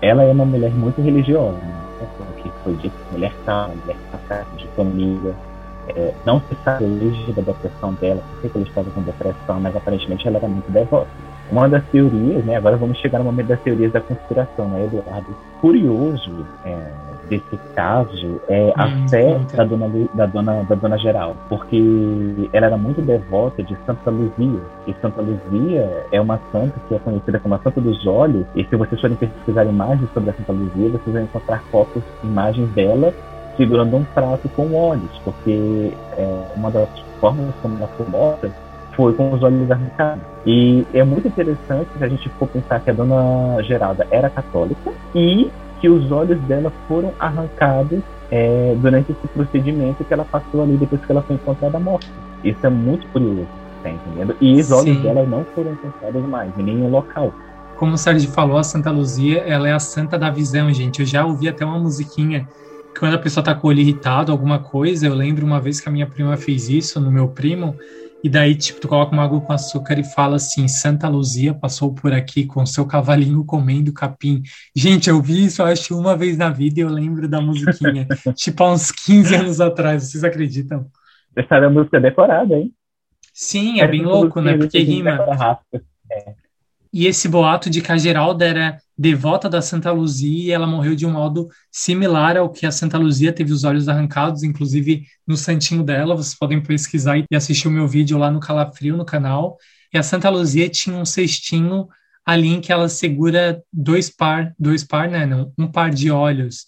ela 0.02 0.24
é 0.24 0.32
uma 0.32 0.46
mulher 0.46 0.72
muito 0.72 1.02
religiosa, 1.02 1.58
né? 1.58 1.84
O 2.20 2.42
que 2.42 2.50
foi 2.64 2.76
dito, 2.76 2.96
mulher 3.12 3.34
calma, 3.46 3.74
mulher 3.76 3.98
sacada, 4.12 4.46
de 4.56 4.68
família. 4.70 5.34
É, 5.90 6.14
não 6.26 6.40
se 6.42 6.56
sabe 6.64 6.86
a 6.86 6.88
origem 6.88 7.34
da 7.34 7.42
depressão 7.42 7.94
dela, 7.96 8.22
por 8.42 8.52
que 8.52 8.58
ela 8.58 8.68
estava 8.68 8.92
com 8.92 9.02
depressão, 9.02 9.60
mas 9.60 9.76
aparentemente 9.76 10.28
ela 10.28 10.38
era 10.38 10.48
muito 10.48 10.70
devota. 10.72 11.08
Uma 11.52 11.70
das 11.70 11.84
teorias, 11.86 12.44
né? 12.46 12.56
Agora 12.56 12.78
vamos 12.78 12.98
chegar 12.98 13.20
no 13.20 13.26
momento 13.26 13.48
das 13.48 13.60
teorias 13.62 13.92
da 13.92 14.02
conspiração, 14.02 14.68
né, 14.68 14.86
Eduardo? 14.86 15.36
Curioso 15.62 16.46
é, 16.66 16.92
desse 17.30 17.58
caso 17.76 18.42
é 18.48 18.74
a 18.76 18.86
hum, 18.86 19.08
fé 19.08 19.40
da 19.56 19.64
dona, 19.64 19.90
da, 20.14 20.26
dona, 20.26 20.64
da 20.64 20.76
dona 20.76 20.98
Geral, 20.98 21.36
porque 21.50 22.50
ela 22.54 22.68
era 22.68 22.78
muito 22.78 23.02
devota 23.02 23.64
de 23.64 23.78
Santa 23.86 24.10
Luzia, 24.10 24.60
e 24.88 24.94
Santa 25.02 25.22
Luzia 25.22 26.06
é 26.12 26.20
uma 26.20 26.40
santa 26.52 26.74
que 26.88 26.96
é 26.96 27.00
conhecida 27.00 27.40
como 27.40 27.56
a 27.56 27.60
Santa 27.60 27.82
dos 27.82 28.06
Olhos, 28.06 28.46
e 28.56 28.64
se 28.64 28.76
vocês 28.76 29.00
forem 29.00 29.16
pesquisar 29.16 29.66
imagens 29.66 30.10
sobre 30.14 30.30
a 30.30 30.34
Santa 30.34 30.54
Luzia, 30.54 30.90
vocês 30.90 31.14
vão 31.14 31.24
encontrar 31.24 31.64
fotos, 31.72 32.04
imagens 32.24 32.70
dela 32.72 33.14
segurando 33.56 33.98
um 33.98 34.04
prato 34.04 34.48
com 34.50 34.74
olhos, 34.74 35.10
porque 35.24 35.92
é, 36.18 36.44
uma 36.56 36.70
das 36.70 36.88
formas 37.20 37.54
como 37.62 37.78
ela 37.78 37.88
foi 37.88 38.06
morta 38.08 38.52
foi 38.98 39.14
com 39.14 39.32
os 39.32 39.44
olhos 39.44 39.70
arrancados. 39.70 40.24
E 40.46 40.86
é 40.94 41.04
muito 41.04 41.28
interessante 41.28 41.88
se 41.96 42.04
a 42.04 42.10
gente 42.10 42.28
for 42.40 42.48
pensar 42.48 42.80
que 42.80 42.90
a 42.90 42.94
dona 42.94 43.62
Geralda 43.62 44.08
era 44.10 44.28
católica 44.30 44.92
e 45.14 45.50
que 45.80 45.88
os 45.88 46.12
olhos 46.12 46.40
dela 46.42 46.74
foram 46.88 47.14
arrancados 47.20 48.02
é, 48.32 48.76
durante 48.82 49.12
esse 49.12 49.28
procedimento 49.28 50.04
que 50.04 50.12
ela 50.12 50.26
passou 50.26 50.64
ali 50.64 50.76
depois 50.76 51.00
que 51.06 51.12
ela 51.12 51.22
foi 51.22 51.36
encontrada 51.36 51.80
morta. 51.80 52.08
Isso 52.44 52.66
é 52.66 52.70
muito 52.70 53.06
curioso, 53.08 53.48
tá 53.84 53.92
entendendo? 53.92 54.36
E 54.42 54.60
os 54.60 54.72
olhos 54.72 55.00
dela 55.02 55.24
não 55.24 55.46
foram 55.54 55.74
encontrados 55.74 56.24
mais 56.24 56.52
em 56.58 56.64
nenhum 56.64 56.90
local. 56.90 57.32
Como 57.76 57.94
o 57.94 57.98
Sérgio 57.98 58.32
falou, 58.32 58.58
a 58.58 58.64
Santa 58.64 58.90
Luzia, 58.90 59.44
ela 59.46 59.70
é 59.70 59.74
a 59.74 59.80
santa 59.80 60.18
da 60.18 60.32
visão, 60.32 60.74
gente. 60.74 61.02
Eu 61.02 61.06
já 61.06 61.24
ouvi 61.24 61.48
até 61.48 61.64
uma 61.64 61.78
musiquinha 61.78 62.48
que 62.92 63.00
quando 63.00 63.14
a 63.14 63.20
pessoa 63.20 63.44
tá 63.44 63.54
com 63.54 63.68
o 63.68 63.70
olho 63.70 63.80
irritado, 63.80 64.32
alguma 64.32 64.58
coisa, 64.58 65.06
eu 65.06 65.14
lembro 65.14 65.46
uma 65.46 65.60
vez 65.60 65.80
que 65.80 65.88
a 65.88 65.92
minha 65.92 66.08
prima 66.08 66.36
fez 66.36 66.68
isso 66.68 67.00
no 67.00 67.12
meu 67.12 67.28
primo, 67.28 67.76
e 68.24 68.30
daí, 68.30 68.56
tipo, 68.56 68.80
tu 68.82 68.88
coloca 68.88 69.14
uma 69.14 69.24
água 69.24 69.40
com 69.40 69.54
açúcar 69.54 70.00
e 70.00 70.04
fala 70.04 70.38
assim: 70.38 70.68
Santa 70.68 71.08
Luzia 71.08 71.54
passou 71.54 71.94
por 71.94 72.12
aqui 72.12 72.46
com 72.46 72.66
seu 72.66 72.86
cavalinho 72.86 73.46
comendo 73.46 73.94
capim. 73.94 74.42
Gente, 74.76 75.10
eu 75.10 75.22
vi 75.22 75.46
isso, 75.46 75.62
eu 75.62 75.68
acho, 75.68 75.98
uma 75.98 76.16
vez 76.16 76.38
na 76.38 76.50
vida 76.50 76.80
e 76.80 76.84
eu 76.84 76.90
lembro 76.90 77.28
da 77.28 77.40
musiquinha, 77.40 78.08
tipo, 78.36 78.64
há 78.64 78.74
uns 78.74 78.92
15 78.92 79.36
anos 79.36 79.62
atrás. 79.62 80.04
Vocês 80.04 80.24
acreditam? 80.24 80.88
Você 81.34 81.46
sabe 81.48 81.68
a 81.68 81.70
música 81.70 82.00
decorada, 82.00 82.56
hein? 82.56 82.74
Sim, 83.34 83.80
é, 83.80 83.84
é 83.84 83.88
bem 83.88 84.02
louco, 84.02 84.42
né? 84.42 84.58
Porque 84.58 84.80
rima. 84.80 85.20
É. 86.12 86.34
E 86.92 87.06
esse 87.06 87.30
boato 87.30 87.70
de 87.70 87.82
que 87.82 87.92
a 87.92 87.98
Geralda 87.98 88.46
era 88.46 88.78
devota 88.98 89.48
da 89.48 89.62
Santa 89.62 89.92
Luzia 89.92 90.44
e 90.48 90.52
ela 90.52 90.66
morreu 90.66 90.96
de 90.96 91.06
um 91.06 91.12
modo 91.12 91.50
similar 91.72 92.36
ao 92.36 92.50
que 92.50 92.66
a 92.66 92.72
Santa 92.72 92.98
Luzia 92.98 93.32
teve 93.32 93.52
os 93.54 93.64
olhos 93.64 93.88
arrancados, 93.88 94.42
inclusive 94.44 95.06
no 95.26 95.38
santinho 95.38 95.84
dela. 95.84 96.16
Vocês 96.16 96.38
podem 96.38 96.62
pesquisar 96.62 97.18
e 97.20 97.26
assistir 97.36 97.68
o 97.68 97.72
meu 97.72 97.88
vídeo 97.88 98.18
lá 98.18 98.32
no 98.32 98.40
Calafrio, 98.40 98.98
no 98.98 99.06
canal. 99.06 99.58
E 99.94 99.98
a 99.98 100.04
Santa 100.04 100.30
Luzia 100.30 100.68
tinha 100.68 100.98
um 100.98 101.06
cestinho 101.06 101.88
ali 102.26 102.48
em 102.50 102.60
que 102.60 102.72
ela 102.72 102.90
segura 102.90 103.62
dois 103.72 104.10
par, 104.10 104.54
dois 104.60 104.84
par, 104.84 105.10
né? 105.10 105.26
Não, 105.26 105.54
um 105.58 105.72
par 105.72 105.92
de 105.92 106.10
olhos. 106.10 106.66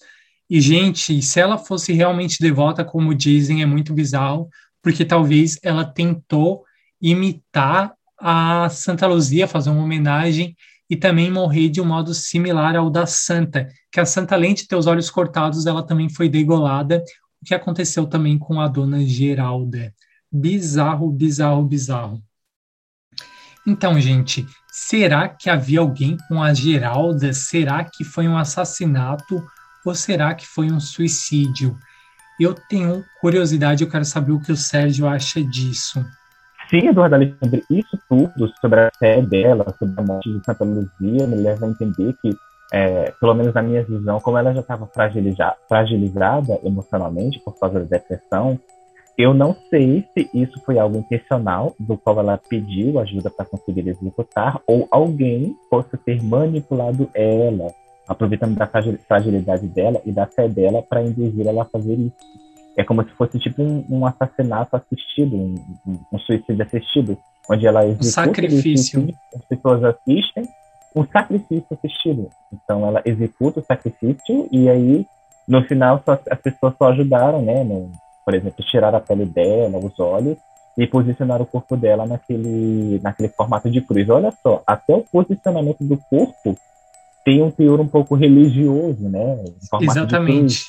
E, 0.50 0.62
gente, 0.62 1.22
se 1.22 1.39
ela 1.39 1.58
fosse 1.58 1.94
realmente 1.94 2.39
devota, 2.39 2.86
como 2.86 3.13
dizem, 3.13 3.62
é 3.62 3.65
muito 3.65 3.94
bizarro, 3.94 4.50
porque 4.82 5.04
talvez 5.04 5.60
ela 5.62 5.84
tentou 5.84 6.63
imitar 7.02 7.94
a 8.20 8.70
Santa 8.70 9.06
Luzia, 9.08 9.48
fazer 9.48 9.70
uma 9.70 9.84
homenagem 9.84 10.56
e 10.89 10.95
também 10.95 11.32
morrer 11.32 11.69
de 11.69 11.80
um 11.80 11.86
modo 11.86 12.13
similar 12.13 12.75
ao 12.75 12.89
da 12.89 13.06
Santa, 13.06 13.67
que 13.91 13.99
a 13.99 14.06
Santa, 14.06 14.36
além 14.36 14.54
de 14.54 14.67
ter 14.67 14.75
os 14.75 14.88
olhos 14.88 15.10
cortados, 15.10 15.65
ela 15.65 15.86
também 15.86 16.10
foi 16.10 16.28
degolada, 16.28 17.04
o 17.41 17.45
que 17.45 17.54
aconteceu 17.54 18.08
também 18.08 18.38
com 18.38 18.60
a 18.60 18.67
dona 18.67 19.06
Geralda. 19.06 19.93
Bizarro, 20.32 21.12
bizarro, 21.12 21.63
bizarro. 21.63 22.23
Então, 23.65 23.99
gente, 23.99 24.45
será 24.71 25.30
que 25.30 25.49
havia 25.49 25.80
alguém 25.80 26.17
com 26.28 26.41
a 26.41 26.54
Geralda? 26.54 27.34
Será 27.34 27.84
que 27.84 28.04
foi 28.04 28.28
um 28.28 28.38
assassinato 28.38 29.43
ou 29.86 29.93
será 29.93 30.34
que 30.34 30.45
foi 30.45 30.71
um 30.71 30.80
suicídio? 30.80 31.78
Eu 32.39 32.54
tenho 32.54 33.06
curiosidade, 33.21 33.84
eu 33.84 33.89
quero 33.89 34.06
saber 34.06 34.32
o 34.32 34.39
que 34.39 34.52
o 34.52 34.58
Sérgio 34.58 35.08
acha 35.08 35.43
disso. 35.43 36.04
Sim, 36.70 36.88
Eduardo 36.88 37.16
Alexandre, 37.16 37.64
isso 37.68 37.98
tudo 38.08 38.48
sobre 38.62 38.80
a 38.80 38.92
fé 39.00 39.20
dela, 39.24 39.66
sobre 39.80 40.00
a 40.00 40.04
morte 40.04 40.32
de 40.32 40.46
Santa 40.46 40.64
Luzia, 40.64 41.26
me 41.26 41.36
leva 41.36 41.66
a 41.66 41.70
entender 41.70 42.14
que, 42.22 42.30
é, 42.72 43.12
pelo 43.20 43.34
menos 43.34 43.56
na 43.56 43.64
minha 43.64 43.84
visão, 43.84 44.20
como 44.20 44.38
ela 44.38 44.54
já 44.54 44.60
estava 44.60 44.86
fragiliza 44.86 45.56
fragilizada 45.68 46.60
emocionalmente 46.64 47.40
por 47.40 47.60
causa 47.60 47.80
da 47.80 47.98
depressão, 47.98 48.60
eu 49.18 49.34
não 49.34 49.56
sei 49.72 50.08
se 50.14 50.30
isso 50.32 50.62
foi 50.64 50.78
algo 50.78 51.00
intencional, 51.00 51.74
do 51.80 51.98
qual 51.98 52.20
ela 52.20 52.38
pediu 52.38 53.00
ajuda 53.00 53.32
para 53.32 53.46
conseguir 53.46 53.88
executar, 53.88 54.62
ou 54.68 54.88
alguém 54.92 55.56
possa 55.72 55.98
ter 55.98 56.24
manipulado 56.24 57.10
ela, 57.16 57.74
aproveitando 58.08 58.56
da 58.56 58.70
fragilidade 59.08 59.68
dela 59.68 60.00
e 60.06 60.12
da 60.12 60.28
fé 60.28 60.48
dela 60.48 60.84
para 60.84 61.02
induzir 61.02 61.48
ela 61.48 61.64
a 61.64 61.66
fazer 61.66 61.96
isso. 61.96 62.49
É 62.78 62.84
como 62.84 63.04
se 63.04 63.10
fosse 63.12 63.38
tipo 63.40 63.62
um, 63.62 63.86
um 63.90 64.06
assassinato 64.06 64.76
assistido, 64.76 65.36
um, 65.36 65.56
um, 66.14 66.20
suicídio 66.20 66.64
assistido, 66.64 67.18
onde 67.50 67.68
ela 67.68 67.86
executa 67.86 68.08
um 68.08 68.12
sacrifício. 68.12 69.08
as 69.36 69.46
pessoas 69.46 69.84
assistem, 69.84 70.48
um 70.96 71.06
sacrifício 71.06 71.68
assistido. 71.72 72.30
Então 72.54 72.86
ela 72.86 73.02
executa 73.06 73.60
o 73.60 73.66
sacrifício 73.66 74.48
e 74.52 74.70
aí 74.70 75.06
no 75.48 75.64
final 75.64 76.02
só, 76.06 76.20
as 76.30 76.40
pessoas 76.40 76.74
só 76.78 76.90
ajudaram, 76.90 77.42
né? 77.42 77.64
No, 77.64 77.92
por 78.24 78.36
exemplo, 78.36 78.64
tirar 78.64 78.94
a 78.94 79.00
pele 79.00 79.26
dela, 79.26 79.80
os 79.80 80.00
olhos 80.00 80.38
e 80.78 80.86
posicionar 80.86 81.42
o 81.42 81.46
corpo 81.46 81.76
dela 81.76 82.06
naquele, 82.06 83.00
naquele 83.02 83.30
formato 83.30 83.70
de 83.70 83.82
cruz. 83.82 84.08
Olha 84.10 84.32
só, 84.44 84.62
até 84.66 84.96
o 84.96 85.04
posicionamento 85.04 85.84
do 85.84 85.98
corpo 85.98 86.56
tem 87.26 87.42
um 87.42 87.52
teor 87.52 87.82
um 87.82 87.88
pouco 87.88 88.16
religioso, 88.16 89.10
né? 89.10 89.44
Exatamente. 89.82 90.68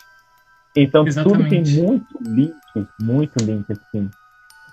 Então 0.76 1.06
Exatamente. 1.06 1.38
tudo 1.38 1.48
tem 1.48 1.85
muito 1.85 2.18
link, 2.22 2.88
muito 3.00 3.44
link, 3.44 3.66
assim. 3.72 4.09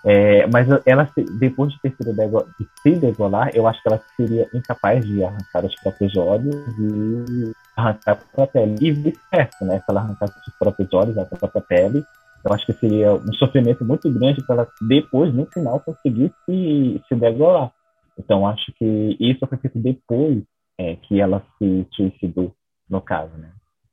É, 0.06 0.48
mas 0.48 0.68
ela, 0.86 1.10
depois 1.40 1.74
de 1.74 1.82
ter 1.82 1.94
sido 1.96 2.16
dego, 2.16 2.46
de 2.60 2.68
se 2.82 2.98
degolar, 2.98 3.50
eu 3.54 3.68
acho 3.68 3.82
que 3.82 3.90
ela 3.90 4.02
seria 4.16 4.48
incapaz 4.54 5.06
de 5.06 5.24
arrancar 5.24 5.66
os 5.66 5.76
próprios 5.82 6.16
olhos 6.16 6.56
e 6.80 7.52
arrancar 7.76 8.12
a 8.12 8.16
própria 8.16 8.48
pele. 8.48 8.76
E 8.80 8.92
vice-versa, 8.92 9.66
né? 9.66 9.80
Se 9.80 9.86
ela 9.90 10.02
arrancasse 10.02 10.34
os 10.48 10.54
próprios 10.58 10.94
olhos, 10.94 11.18
a 11.18 11.26
própria 11.26 11.62
pele, 11.62 12.06
eu 12.46 12.54
acho 12.54 12.66
que 12.66 12.74
seria 12.74 13.14
um 13.14 13.34
sofrimento 13.34 13.84
muito 13.84 14.10
grande 14.12 14.42
para 14.46 14.56
ela 14.56 14.68
depois, 14.88 15.34
no 15.34 15.46
final, 15.48 15.80
conseguir 15.82 16.32
se, 16.46 17.02
se 17.08 17.16
degolar. 17.16 17.72
Então, 18.18 18.48
acho 18.48 18.72
que 18.78 19.18
isso 19.20 19.46
foi 19.46 19.58
feito 19.58 19.78
depois 19.80 20.42
é, 20.78 20.96
que 20.96 21.20
ela 21.20 21.44
se 21.58 21.86
suicidou, 21.92 22.56
no 22.90 23.02
caso, 23.02 23.36
né? 23.38 23.52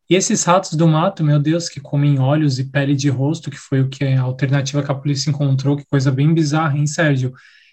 E 0.09 0.15
esses 0.15 0.45
ratos 0.45 0.75
do 0.75 0.87
mato, 0.87 1.25
meu 1.25 1.39
Deus, 1.39 1.69
que 1.69 1.81
comem 1.81 2.19
olhos 2.19 2.59
e 2.59 2.71
pele 2.71 2.95
de 2.95 3.09
rosto, 3.09 3.51
que 3.51 3.57
foi 3.57 3.81
o 3.81 3.89
que 3.89 4.05
a 4.05 4.21
alternativa 4.21 4.83
que 4.83 4.93
a 4.93 4.95
polícia 4.95 5.31
encontrou, 5.31 5.77
que 5.77 5.87
coisa 5.87 6.11
bem 6.11 6.33
bizarra, 6.35 6.77
hein, 6.77 6.87
Sérgio? 6.87 7.33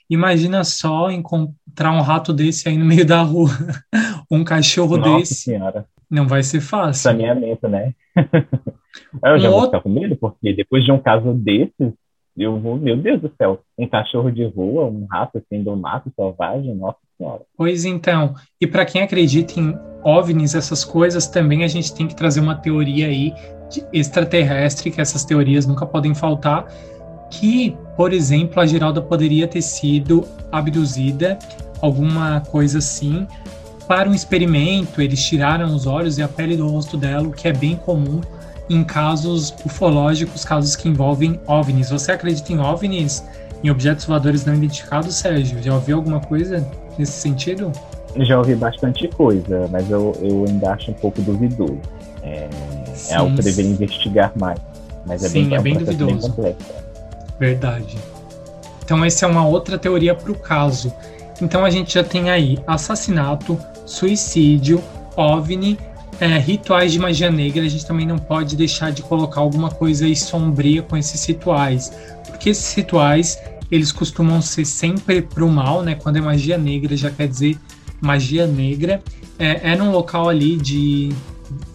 Imagina 0.09 0.63
só 0.63 1.11
encontrar 1.11 1.91
um 1.91 2.01
rato 2.01 2.33
desse 2.33 2.69
aí 2.69 2.77
no 2.77 2.85
meio 2.85 3.05
da 3.05 3.21
rua, 3.21 3.49
um 4.31 4.43
cachorro 4.43 4.97
Nossa 4.97 5.19
desse. 5.19 5.35
Senhora. 5.35 5.85
Não 6.09 6.27
vai 6.27 6.43
ser 6.43 6.61
fácil. 6.61 7.03
Saneamento, 7.03 7.67
né? 7.67 7.93
Eu 9.23 9.39
já 9.39 9.49
um 9.49 9.53
vou 9.53 9.65
ficar 9.65 9.81
com 9.81 9.89
medo, 9.89 10.15
porque 10.17 10.53
depois 10.53 10.83
de 10.83 10.91
um 10.91 10.99
caso 10.99 11.33
desses, 11.33 11.93
eu 12.37 12.59
vou, 12.59 12.77
meu 12.77 12.97
Deus 12.97 13.21
do 13.21 13.31
céu, 13.37 13.61
um 13.77 13.87
cachorro 13.87 14.31
de 14.31 14.43
rua, 14.45 14.85
um 14.85 15.05
rato 15.05 15.37
assim 15.37 15.63
do 15.63 15.75
mato 15.75 16.11
selvagem, 16.15 16.75
nossa 16.75 16.99
senhora. 17.21 17.41
Pois 17.55 17.85
então, 17.85 18.33
e 18.59 18.65
para 18.65 18.85
quem 18.85 19.03
acredita 19.03 19.59
em 19.59 19.77
OVNIs, 20.03 20.55
essas 20.55 20.83
coisas, 20.83 21.27
também 21.27 21.63
a 21.63 21.67
gente 21.67 21.93
tem 21.93 22.07
que 22.07 22.15
trazer 22.15 22.39
uma 22.39 22.55
teoria 22.55 23.07
aí 23.07 23.33
extraterrestre, 23.93 24.89
que 24.89 24.99
essas 24.99 25.23
teorias 25.23 25.65
nunca 25.65 25.85
podem 25.85 26.15
faltar, 26.15 26.67
que, 27.29 27.77
por 27.95 28.11
exemplo, 28.11 28.59
a 28.59 28.65
Geralda 28.65 29.01
poderia 29.01 29.47
ter 29.47 29.61
sido 29.61 30.25
abduzida, 30.51 31.37
alguma 31.81 32.41
coisa 32.41 32.79
assim, 32.79 33.25
para 33.87 34.09
um 34.09 34.13
experimento, 34.13 35.01
eles 35.01 35.23
tiraram 35.23 35.73
os 35.73 35.85
olhos 35.85 36.17
e 36.17 36.23
a 36.23 36.27
pele 36.27 36.57
do 36.57 36.67
rosto 36.67 36.97
dela, 36.97 37.27
o 37.27 37.31
que 37.31 37.47
é 37.47 37.53
bem 37.53 37.75
comum 37.75 38.21
em 38.69 38.83
casos 38.83 39.53
ufológicos, 39.65 40.45
casos 40.45 40.75
que 40.75 40.87
envolvem 40.87 41.39
OVNIs. 41.45 41.89
Você 41.89 42.11
acredita 42.11 42.53
em 42.53 42.59
OVNIs, 42.59 43.23
em 43.63 43.69
objetos 43.69 44.05
voadores 44.05 44.45
não 44.45 44.55
identificados, 44.55 45.15
Sérgio? 45.15 45.61
Já 45.61 45.73
ouviu 45.73 45.97
alguma 45.97 46.19
coisa 46.19 46.65
nesse 46.97 47.13
sentido? 47.13 47.71
Já 48.17 48.37
ouvi 48.37 48.55
bastante 48.55 49.07
coisa, 49.07 49.67
mas 49.71 49.89
eu, 49.89 50.13
eu 50.21 50.45
ainda 50.47 50.73
acho 50.73 50.91
um 50.91 50.93
pouco 50.95 51.21
duvidoso. 51.21 51.79
É, 52.23 52.49
sim, 52.93 53.13
é 53.13 53.17
algo 53.17 53.35
que 53.35 53.43
deveria 53.43 53.71
investigar 53.71 54.31
mais. 54.37 54.59
Mas 55.05 55.23
é 55.23 55.29
sim, 55.29 55.45
bem, 55.45 55.57
é, 55.57 55.61
bem 55.61 55.77
duvidoso. 55.77 56.33
Bem 56.33 56.55
Verdade. 57.39 57.97
Então, 58.83 59.03
essa 59.03 59.25
é 59.25 59.29
uma 59.29 59.47
outra 59.47 59.77
teoria 59.77 60.13
para 60.13 60.31
o 60.31 60.35
caso. 60.35 60.93
Então, 61.41 61.65
a 61.65 61.69
gente 61.69 61.93
já 61.93 62.03
tem 62.03 62.29
aí 62.29 62.59
assassinato, 62.67 63.57
suicídio, 63.85 64.83
OVNI, 65.15 65.77
é, 66.19 66.37
rituais 66.37 66.91
de 66.91 66.99
magia 66.99 67.31
negra. 67.31 67.63
A 67.63 67.69
gente 67.69 67.85
também 67.85 68.05
não 68.05 68.17
pode 68.17 68.55
deixar 68.55 68.91
de 68.91 69.01
colocar 69.01 69.41
alguma 69.41 69.71
coisa 69.71 70.05
aí 70.05 70.15
sombria 70.15 70.83
com 70.83 70.95
esses 70.95 71.25
rituais, 71.25 71.91
porque 72.27 72.49
esses 72.49 72.73
rituais 72.75 73.41
eles 73.71 73.91
costumam 73.91 74.41
ser 74.41 74.65
sempre 74.65 75.21
para 75.21 75.45
o 75.45 75.49
mal, 75.49 75.81
né? 75.81 75.95
Quando 75.95 76.17
é 76.17 76.21
magia 76.21 76.57
negra, 76.57 76.95
já 76.97 77.09
quer 77.09 77.27
dizer 77.27 77.57
magia 78.01 78.45
negra. 78.45 79.01
É, 79.39 79.71
é 79.71 79.75
num 79.75 79.91
local 79.91 80.27
ali 80.27 80.57
de, 80.57 81.09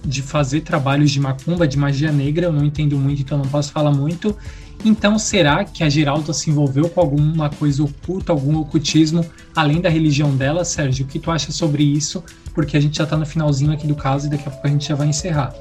de 0.04 0.20
fazer 0.20 0.60
trabalhos 0.60 1.10
de 1.10 1.18
macumba, 1.18 1.66
de 1.66 1.78
magia 1.78 2.12
negra. 2.12 2.46
Eu 2.46 2.52
não 2.52 2.64
entendo 2.64 2.98
muito, 2.98 3.22
então 3.22 3.38
não 3.38 3.46
posso 3.46 3.72
falar 3.72 3.92
muito. 3.92 4.36
Então, 4.84 5.18
será 5.18 5.64
que 5.64 5.82
a 5.82 5.88
Geralda 5.88 6.32
se 6.34 6.50
envolveu 6.50 6.88
com 6.88 7.00
alguma 7.00 7.48
coisa 7.48 7.82
oculta, 7.82 8.30
algum 8.30 8.58
ocultismo, 8.58 9.24
além 9.54 9.80
da 9.80 9.88
religião 9.88 10.36
dela, 10.36 10.64
Sérgio? 10.64 11.06
O 11.06 11.08
que 11.08 11.18
tu 11.18 11.30
acha 11.30 11.50
sobre 11.50 11.82
isso? 11.82 12.22
Porque 12.54 12.76
a 12.76 12.80
gente 12.80 12.98
já 12.98 13.04
está 13.04 13.16
no 13.16 13.24
finalzinho 13.24 13.72
aqui 13.72 13.86
do 13.86 13.94
caso 13.94 14.26
e 14.26 14.30
daqui 14.30 14.46
a 14.46 14.50
pouco 14.50 14.66
a 14.66 14.70
gente 14.70 14.86
já 14.86 14.94
vai 14.94 15.08
encerrar. 15.08 15.54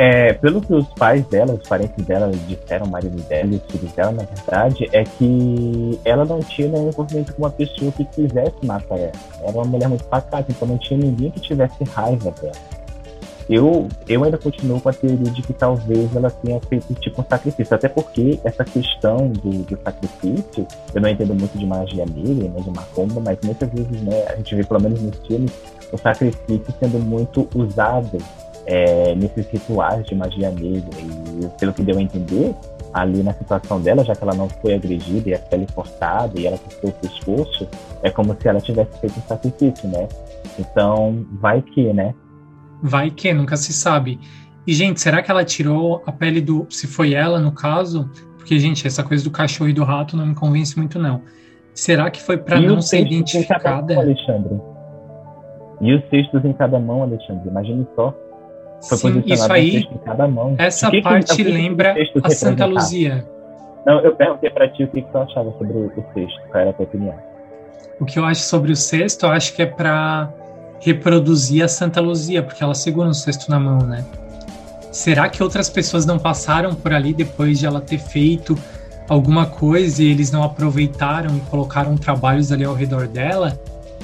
É, 0.00 0.32
pelo 0.32 0.60
que 0.60 0.72
os 0.72 0.86
pais 0.90 1.26
dela, 1.26 1.54
os 1.54 1.68
parentes 1.68 2.04
dela 2.04 2.30
disseram, 2.46 2.86
o 2.86 2.88
marido 2.88 3.20
dela 3.22 3.48
e 3.52 3.56
os 3.56 3.62
filhos 3.68 3.92
dela, 3.94 4.12
na 4.12 4.22
verdade, 4.22 4.88
é 4.92 5.02
que 5.02 5.98
ela 6.04 6.24
não 6.24 6.38
tinha 6.38 6.68
nenhum 6.68 6.90
envolvimento 6.90 7.34
com 7.34 7.42
uma 7.42 7.50
pessoa 7.50 7.90
que 7.90 8.04
quisesse 8.04 8.64
matar 8.64 8.96
ela. 8.96 9.10
Era 9.42 9.50
uma 9.50 9.64
mulher 9.64 9.88
muito 9.88 10.04
pacata, 10.04 10.52
então 10.52 10.68
não 10.68 10.78
tinha 10.78 11.00
ninguém 11.00 11.32
que 11.32 11.40
tivesse 11.40 11.82
raiva 11.82 12.30
dela. 12.40 12.54
Eu, 13.50 13.88
eu 14.08 14.22
ainda 14.22 14.38
continuo 14.38 14.80
com 14.80 14.88
a 14.88 14.92
teoria 14.92 15.32
de 15.32 15.42
que 15.42 15.52
talvez 15.52 16.14
ela 16.14 16.30
tenha 16.30 16.60
feito 16.60 16.94
tipo 16.94 17.20
um 17.20 17.24
sacrifício, 17.28 17.74
até 17.74 17.88
porque 17.88 18.38
essa 18.44 18.64
questão 18.64 19.26
do, 19.30 19.64
do 19.64 19.78
sacrifício, 19.82 20.64
eu 20.94 21.00
não 21.00 21.08
entendo 21.08 21.34
muito 21.34 21.58
de 21.58 21.66
magia 21.66 22.06
negra, 22.06 22.48
né, 22.48 22.60
de 22.60 22.70
macumba, 22.70 23.20
mas 23.20 23.36
muitas 23.42 23.68
vezes 23.70 24.00
né, 24.02 24.26
a 24.28 24.36
gente 24.36 24.54
vê, 24.54 24.62
pelo 24.62 24.80
menos 24.80 25.02
nos 25.02 25.16
filmes, 25.26 25.50
o 25.90 25.98
sacrifício 25.98 26.72
sendo 26.78 27.00
muito 27.00 27.48
usado 27.52 28.18
é, 28.68 29.14
nesses 29.14 29.46
rituais 29.48 30.06
de 30.06 30.14
magia 30.14 30.50
negra. 30.50 31.00
E 31.00 31.48
pelo 31.58 31.72
que 31.72 31.82
deu 31.82 31.96
a 31.98 32.02
entender, 32.02 32.54
ali 32.92 33.22
na 33.22 33.32
situação 33.32 33.80
dela, 33.80 34.04
já 34.04 34.14
que 34.14 34.22
ela 34.22 34.34
não 34.34 34.48
foi 34.48 34.74
agredida 34.74 35.30
e 35.30 35.34
a 35.34 35.38
pele 35.38 35.66
cortada 35.74 36.38
e 36.38 36.46
ela 36.46 36.58
cortou 36.58 36.90
o 36.90 36.92
pescoço, 36.92 37.66
é 38.02 38.10
como 38.10 38.36
se 38.38 38.46
ela 38.46 38.60
tivesse 38.60 38.98
feito 39.00 39.18
um 39.18 39.22
sacrifício, 39.22 39.88
né? 39.88 40.06
Então, 40.58 41.26
vai 41.40 41.62
que, 41.62 41.92
né? 41.92 42.14
Vai 42.82 43.10
que, 43.10 43.32
nunca 43.32 43.56
se 43.56 43.72
sabe. 43.72 44.20
E, 44.66 44.74
gente, 44.74 45.00
será 45.00 45.22
que 45.22 45.30
ela 45.30 45.44
tirou 45.44 46.02
a 46.04 46.12
pele 46.12 46.40
do. 46.42 46.66
Se 46.68 46.86
foi 46.86 47.14
ela, 47.14 47.40
no 47.40 47.52
caso? 47.52 48.10
Porque, 48.36 48.58
gente, 48.58 48.86
essa 48.86 49.02
coisa 49.02 49.24
do 49.24 49.30
cachorro 49.30 49.70
e 49.70 49.72
do 49.72 49.82
rato 49.82 50.16
não 50.16 50.26
me 50.26 50.34
convence 50.34 50.76
muito, 50.76 50.98
não. 50.98 51.22
Será 51.72 52.10
que 52.10 52.20
foi 52.22 52.36
para 52.36 52.60
não 52.60 52.82
ser 52.82 53.00
identificada? 53.00 53.94
Mão, 53.94 54.02
Alexandre. 54.02 54.60
E 55.80 55.94
os 55.94 56.02
cestos 56.10 56.44
em 56.44 56.52
cada 56.52 56.78
mão, 56.78 57.02
Alexandre. 57.02 57.48
Imagine 57.48 57.86
só. 57.94 58.14
Foi 58.82 58.96
Sim, 58.98 59.22
isso 59.26 59.52
aí. 59.52 59.88
Essa 60.56 60.90
que 60.90 61.02
parte 61.02 61.36
que, 61.36 61.42
lembra 61.42 61.96
a 62.22 62.30
Santa 62.30 62.64
Luzia. 62.64 63.24
Não, 63.84 64.00
eu 64.00 64.14
perguntei 64.14 64.50
para 64.50 64.68
ti 64.68 64.84
o 64.84 64.88
que, 64.88 65.02
que 65.02 65.10
tu 65.10 65.18
achava 65.18 65.52
sobre 65.58 65.76
o 65.76 66.04
cesto. 66.14 66.40
Qual 66.50 66.60
era 66.60 66.70
a 66.70 66.72
tua 66.72 66.84
opinião? 66.84 67.14
O 68.00 68.04
que 68.04 68.18
eu 68.18 68.24
acho 68.24 68.42
sobre 68.42 68.70
o 68.70 68.76
cesto, 68.76 69.26
eu 69.26 69.30
acho 69.30 69.54
que 69.54 69.62
é 69.62 69.66
para 69.66 70.32
reproduzir 70.80 71.64
a 71.64 71.68
Santa 71.68 72.00
Luzia, 72.00 72.42
porque 72.42 72.62
ela 72.62 72.74
segura 72.74 73.08
um 73.08 73.14
cesto 73.14 73.50
na 73.50 73.58
mão, 73.58 73.78
né? 73.78 74.04
Será 74.92 75.28
que 75.28 75.42
outras 75.42 75.68
pessoas 75.68 76.06
não 76.06 76.18
passaram 76.18 76.74
por 76.74 76.92
ali 76.92 77.12
depois 77.12 77.58
de 77.58 77.66
ela 77.66 77.80
ter 77.80 77.98
feito 77.98 78.56
alguma 79.08 79.46
coisa 79.46 80.02
e 80.02 80.10
eles 80.10 80.30
não 80.30 80.42
aproveitaram 80.42 81.36
e 81.36 81.40
colocaram 81.40 81.96
trabalhos 81.96 82.52
ali 82.52 82.64
ao 82.64 82.74
redor 82.74 83.06
dela? 83.08 83.58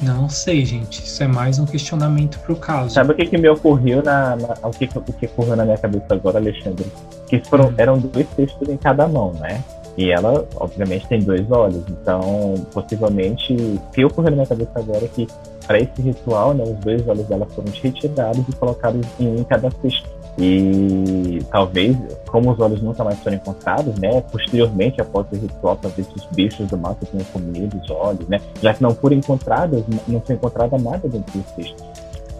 Não 0.05 0.29
sei, 0.29 0.65
gente. 0.65 1.03
Isso 1.03 1.23
é 1.23 1.27
mais 1.27 1.59
um 1.59 1.65
questionamento 1.65 2.39
pro 2.41 2.55
caso. 2.55 2.91
Sabe 2.91 3.13
o 3.13 3.15
que, 3.15 3.27
que 3.27 3.39
me 3.39 3.49
ocorreu 3.49 4.03
na, 4.03 4.37
na 4.37 4.55
o, 4.63 4.71
que, 4.71 4.85
o 4.85 5.13
que 5.13 5.27
ocorreu 5.27 5.57
na 5.57 5.65
minha 5.65 5.79
cabeça 5.79 6.07
agora, 6.11 6.39
Alexandre? 6.39 6.87
Que 7.27 7.41
foram, 7.41 7.69
hum. 7.69 7.75
eram 7.79 7.99
dois 7.99 8.27
cestos 8.37 8.69
em 8.69 8.77
cada 8.77 9.09
mão, 9.09 9.33
né? 9.41 9.63
E 9.97 10.11
ela, 10.11 10.47
obviamente, 10.57 11.07
tem 11.07 11.21
dois 11.21 11.51
olhos. 11.51 11.83
Então, 11.89 12.55
possivelmente, 12.73 13.55
o 13.55 13.81
que 13.93 14.05
ocorreu 14.05 14.31
na 14.31 14.37
minha 14.37 14.47
cabeça 14.47 14.73
agora 14.75 15.05
é 15.05 15.09
que 15.09 15.27
para 15.67 15.79
esse 15.79 16.03
ritual, 16.03 16.53
né, 16.53 16.65
os 16.65 16.77
dois 16.85 17.07
olhos 17.09 17.27
dela 17.27 17.47
foram 17.47 17.73
retirados 17.73 18.45
e 18.49 18.53
colocados 18.53 19.07
em 19.19 19.29
um 19.29 19.37
em 19.37 19.45
cada 19.45 19.71
cesto. 19.71 20.09
E 20.37 21.41
talvez, 21.51 21.97
como 22.27 22.51
os 22.51 22.59
olhos 22.59 22.83
nunca 22.83 23.05
mais 23.05 23.19
foram 23.21 23.37
encontrados, 23.37 23.95
né, 24.01 24.21
posteriormente, 24.21 25.01
após 25.01 25.27
o 25.31 25.37
ritual, 25.37 25.77
talvez 25.77 26.09
os 26.15 26.25
bichos 26.35 26.67
do 26.67 26.77
mato 26.77 27.07
tenham 27.07 27.25
comido 27.27 27.81
os 27.81 27.91
olhos, 27.91 28.27
né, 28.29 28.41
já 28.61 28.75
que 28.75 28.83
não 28.83 28.95
foram 28.95 29.17
encontradas, 29.17 29.85
não 30.09 30.21
foi 30.21 30.35
encontrada 30.35 30.77
nada 30.77 31.09
dentro 31.09 31.39
do 31.39 31.45
cesto. 31.55 31.85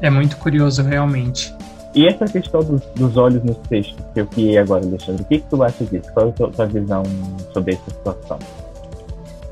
É 0.01 0.11
muito 0.11 0.37
curioso, 0.39 0.83
realmente. 0.83 1.55
E 1.95 2.07
essa 2.07 2.25
questão 2.25 2.61
dos, 2.65 2.83
dos 2.97 3.17
olhos 3.17 3.45
no 3.45 3.57
cesto, 3.69 4.03
que 4.13 4.21
eu 4.21 4.27
criei 4.27 4.59
agora, 4.59 4.85
Alexandre, 4.85 5.23
o 5.23 5.27
que, 5.27 5.39
que 5.39 5.49
tu 5.49 5.63
acha 5.63 5.85
disso? 5.85 6.13
Qual 6.13 6.27
é 6.27 6.29
a 6.31 6.33
tua, 6.33 6.51
tua 6.51 6.67
visão 6.67 7.05
sobre 7.53 7.75
essa 7.75 7.91
situação? 7.91 8.39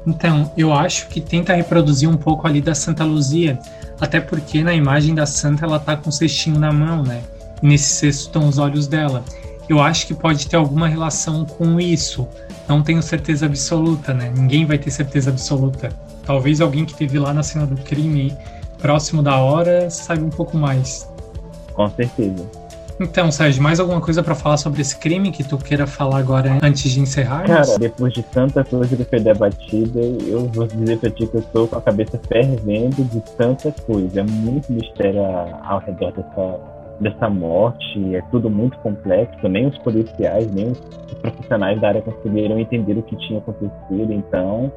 Então, 0.04 0.50
eu 0.56 0.72
acho 0.72 1.06
que 1.06 1.20
tenta 1.20 1.54
reproduzir 1.54 2.08
um 2.08 2.16
pouco 2.16 2.46
ali 2.46 2.60
da 2.60 2.74
Santa 2.74 3.04
Luzia, 3.04 3.56
até 4.00 4.20
porque 4.20 4.64
na 4.64 4.74
imagem 4.74 5.14
da 5.14 5.26
Santa 5.26 5.64
ela 5.64 5.78
tá 5.78 5.96
com 5.96 6.10
o 6.10 6.12
cestinho 6.12 6.58
na 6.58 6.72
mão, 6.72 7.04
né? 7.04 7.22
Nesse 7.62 7.94
cesto 7.94 8.26
estão 8.26 8.48
os 8.48 8.58
olhos 8.58 8.86
dela. 8.86 9.24
Eu 9.68 9.80
acho 9.80 10.06
que 10.06 10.14
pode 10.14 10.48
ter 10.48 10.56
alguma 10.56 10.88
relação 10.88 11.46
com 11.46 11.80
isso. 11.80 12.26
Não 12.68 12.82
tenho 12.82 13.00
certeza 13.00 13.46
absoluta, 13.46 14.12
né? 14.12 14.32
Ninguém 14.36 14.66
vai 14.66 14.78
ter 14.78 14.90
certeza 14.90 15.30
absoluta. 15.30 15.90
Talvez 16.26 16.60
alguém 16.60 16.84
que 16.84 16.92
esteve 16.92 17.18
lá 17.18 17.32
na 17.32 17.42
cena 17.42 17.66
do 17.66 17.76
crime, 17.76 18.36
próximo 18.78 19.22
da 19.22 19.38
hora, 19.38 19.88
saiba 19.88 20.24
um 20.24 20.30
pouco 20.30 20.56
mais. 20.56 21.08
Com 21.72 21.88
certeza. 21.90 22.62
Então, 23.00 23.32
Sérgio, 23.32 23.62
mais 23.62 23.80
alguma 23.80 24.00
coisa 24.00 24.22
para 24.22 24.34
falar 24.34 24.56
sobre 24.56 24.80
esse 24.80 24.96
crime 24.96 25.32
que 25.32 25.42
tu 25.42 25.56
queira 25.58 25.86
falar 25.86 26.18
agora 26.18 26.58
antes 26.62 26.90
de 26.90 27.00
encerrar? 27.00 27.44
Cara, 27.46 27.78
depois 27.78 28.12
de 28.12 28.22
tanta 28.22 28.62
coisa 28.62 28.96
que 28.96 29.04
foi 29.04 29.18
debatida, 29.18 30.00
eu 30.00 30.46
vou 30.48 30.66
dizer 30.66 30.98
pra 30.98 31.10
ti 31.10 31.26
que 31.26 31.36
eu 31.36 31.42
tô 31.52 31.66
com 31.66 31.76
a 31.76 31.80
cabeça 31.80 32.20
fervendo 32.28 33.02
de 33.04 33.20
tanta 33.36 33.72
coisa. 33.72 34.20
É 34.20 34.22
muito 34.22 34.72
mistério 34.72 35.20
ao 35.64 35.80
redor 35.80 36.12
dessa, 36.12 36.60
dessa 37.02 37.28
morte, 37.28 38.14
é 38.14 38.22
tudo 38.30 38.48
muito 38.48 38.78
complexo. 38.78 39.48
Nem 39.48 39.66
os 39.66 39.78
policiais, 39.78 40.50
nem 40.52 40.70
os 40.70 40.78
profissionais 41.20 41.80
da 41.80 41.88
área 41.88 42.02
conseguiram 42.02 42.58
entender 42.58 42.96
o 42.96 43.02
que 43.02 43.16
tinha 43.16 43.38
acontecido. 43.38 44.12
Então, 44.12 44.72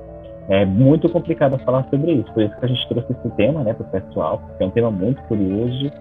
é 0.50 0.66
muito 0.66 1.10
complicado 1.10 1.58
falar 1.60 1.88
sobre 1.90 2.14
isso. 2.14 2.32
Por 2.34 2.44
isso 2.44 2.56
que 2.60 2.66
a 2.66 2.68
gente 2.68 2.88
trouxe 2.88 3.14
esse 3.14 3.30
tema, 3.36 3.64
né, 3.64 3.74
para 3.74 3.86
o 3.86 3.90
pessoal, 3.90 4.40
porque 4.40 4.64
é 4.64 4.68
um 4.68 4.72
tema 4.72 4.92
muito 4.92 5.22
curioso 5.24 5.92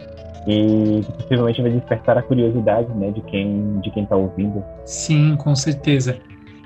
e 0.47 1.01
que 1.03 1.13
possivelmente 1.13 1.63
vai 1.63 1.71
despertar 1.71 2.19
a 2.19 2.23
curiosidade, 2.23 2.93
né, 2.95 3.11
de 3.11 3.23
quem 3.23 3.81
de 3.81 3.91
quem 3.91 4.03
está 4.03 4.17
ouvindo. 4.17 4.63
Sim, 4.85 5.37
com 5.37 5.55
certeza. 5.55 6.19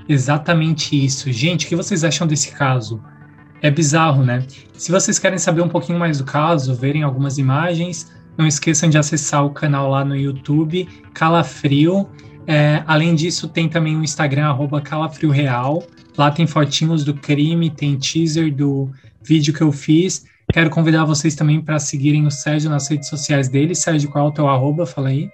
Exatamente 0.08 1.04
isso. 1.04 1.30
Gente, 1.30 1.66
o 1.66 1.68
que 1.68 1.76
vocês 1.76 2.02
acham 2.02 2.26
desse 2.26 2.56
caso? 2.56 3.00
É 3.60 3.70
bizarro, 3.70 4.24
né? 4.24 4.42
Se 4.72 4.90
vocês 4.90 5.18
querem 5.18 5.38
saber 5.38 5.62
um 5.62 5.68
pouquinho 5.68 5.98
mais 5.98 6.18
do 6.18 6.24
caso, 6.24 6.74
verem 6.74 7.02
algumas 7.02 7.38
imagens, 7.38 8.10
não 8.38 8.46
esqueçam 8.46 8.88
de 8.88 8.96
acessar 8.96 9.44
o 9.44 9.51
canal 9.51 9.90
lá 9.90 10.05
no 10.05 10.16
YouTube, 10.16 10.88
Calafrio. 11.12 12.09
É, 12.46 12.83
além 12.87 13.14
disso, 13.14 13.48
tem 13.48 13.68
também 13.68 13.96
o 13.96 14.03
Instagram, 14.03 14.46
arroba 14.46 14.81
calafrioreal. 14.81 15.83
Lá 16.16 16.31
tem 16.31 16.46
fotinhos 16.46 17.05
do 17.05 17.12
crime, 17.12 17.68
tem 17.68 17.98
teaser 17.98 18.55
do 18.55 18.90
vídeo 19.22 19.53
que 19.53 19.61
eu 19.61 19.70
fiz. 19.72 20.24
Quero 20.51 20.70
convidar 20.70 21.05
vocês 21.05 21.35
também 21.35 21.61
para 21.61 21.79
seguirem 21.79 22.27
o 22.27 22.31
Sérgio 22.31 22.70
nas 22.70 22.88
redes 22.88 23.09
sociais 23.09 23.48
dele. 23.48 23.74
Sérgio, 23.74 24.09
qual 24.11 24.27
é 24.27 24.29
o 24.29 24.33
teu 24.33 24.48
arroba? 24.48 24.87
Fala 24.87 25.09
aí. 25.09 25.29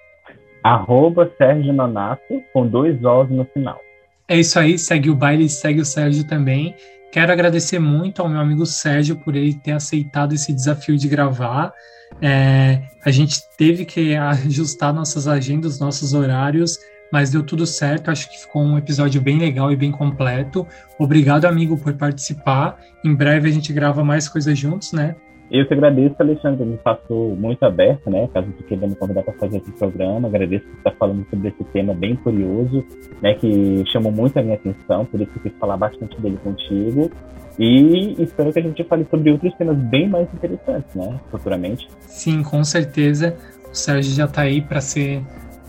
Arroba 0.64 1.31
Sérgio 1.38 1.73
Nonato, 1.73 2.43
com 2.53 2.67
dois 2.67 2.97
Os 2.97 3.31
no 3.31 3.45
final. 3.45 3.79
É 4.27 4.40
isso 4.40 4.59
aí, 4.59 4.79
segue 4.79 5.11
o 5.11 5.14
baile 5.14 5.49
segue 5.49 5.81
o 5.81 5.85
Sérgio 5.85 6.27
também. 6.27 6.75
Quero 7.14 7.31
agradecer 7.31 7.79
muito 7.79 8.20
ao 8.20 8.29
meu 8.29 8.40
amigo 8.40 8.66
Sérgio 8.66 9.14
por 9.14 9.37
ele 9.37 9.55
ter 9.55 9.70
aceitado 9.70 10.35
esse 10.35 10.53
desafio 10.53 10.98
de 10.98 11.07
gravar. 11.07 11.72
É, 12.20 12.83
a 13.05 13.11
gente 13.12 13.40
teve 13.57 13.85
que 13.85 14.16
ajustar 14.16 14.92
nossas 14.92 15.29
agendas, 15.29 15.79
nossos 15.79 16.12
horários, 16.12 16.77
mas 17.12 17.31
deu 17.31 17.44
tudo 17.44 17.68
certo. 17.68 18.11
Acho 18.11 18.29
que 18.29 18.40
ficou 18.40 18.64
um 18.64 18.77
episódio 18.77 19.20
bem 19.20 19.38
legal 19.38 19.70
e 19.70 19.77
bem 19.77 19.92
completo. 19.92 20.66
Obrigado, 20.98 21.44
amigo, 21.44 21.79
por 21.79 21.92
participar. 21.94 22.81
Em 23.05 23.14
breve 23.14 23.48
a 23.48 23.53
gente 23.53 23.72
grava 23.72 24.03
mais 24.03 24.29
coisas 24.29 24.59
juntos, 24.59 24.90
né? 24.90 25.14
Eu 25.50 25.66
que 25.66 25.74
agradeço, 25.74 26.16
Alexandre, 26.18 26.64
me 26.64 26.76
passou 26.78 27.37
muito 27.37 27.62
aberto, 27.64 28.11
né? 28.11 28.28
Caso 28.33 28.48
tu 28.57 28.64
queira 28.64 28.87
me 28.87 28.94
convidar 28.94 29.22
para 29.22 29.35
fazer 29.35 29.59
esse 29.59 29.70
programa, 29.72 30.28
agradeço 30.28 30.64
por 30.64 30.78
estar 30.78 30.90
falando 30.92 31.26
sobre 31.28 31.48
esse 31.48 31.64
tema 31.64 31.94
bem 31.94 32.16
curioso, 32.16 32.85
né? 33.20 33.35
Que 33.35 33.85
chamou 33.87 34.11
muito 34.11 34.38
a 34.38 34.42
minha 34.42 34.54
atenção, 34.57 35.04
por 35.04 35.20
isso 35.20 35.30
eu 35.37 35.42
quis 35.42 35.52
falar 35.59 35.76
bastante 35.76 36.20
dele 36.20 36.38
contigo. 36.42 37.11
E 37.59 38.20
espero 38.20 38.52
que 38.52 38.59
a 38.59 38.62
gente 38.62 38.83
fale 38.85 39.07
sobre 39.09 39.30
outros 39.30 39.54
temas 39.54 39.76
bem 39.76 40.09
mais 40.09 40.26
interessantes, 40.35 40.94
né? 40.94 41.20
Futuramente. 41.30 41.88
Sim, 42.00 42.42
com 42.42 42.64
certeza. 42.64 43.37
O 43.70 43.74
Sérgio 43.74 44.12
já 44.12 44.24
está 44.24 44.42
aí 44.42 44.61
para 44.61 44.80
ser 44.80 45.22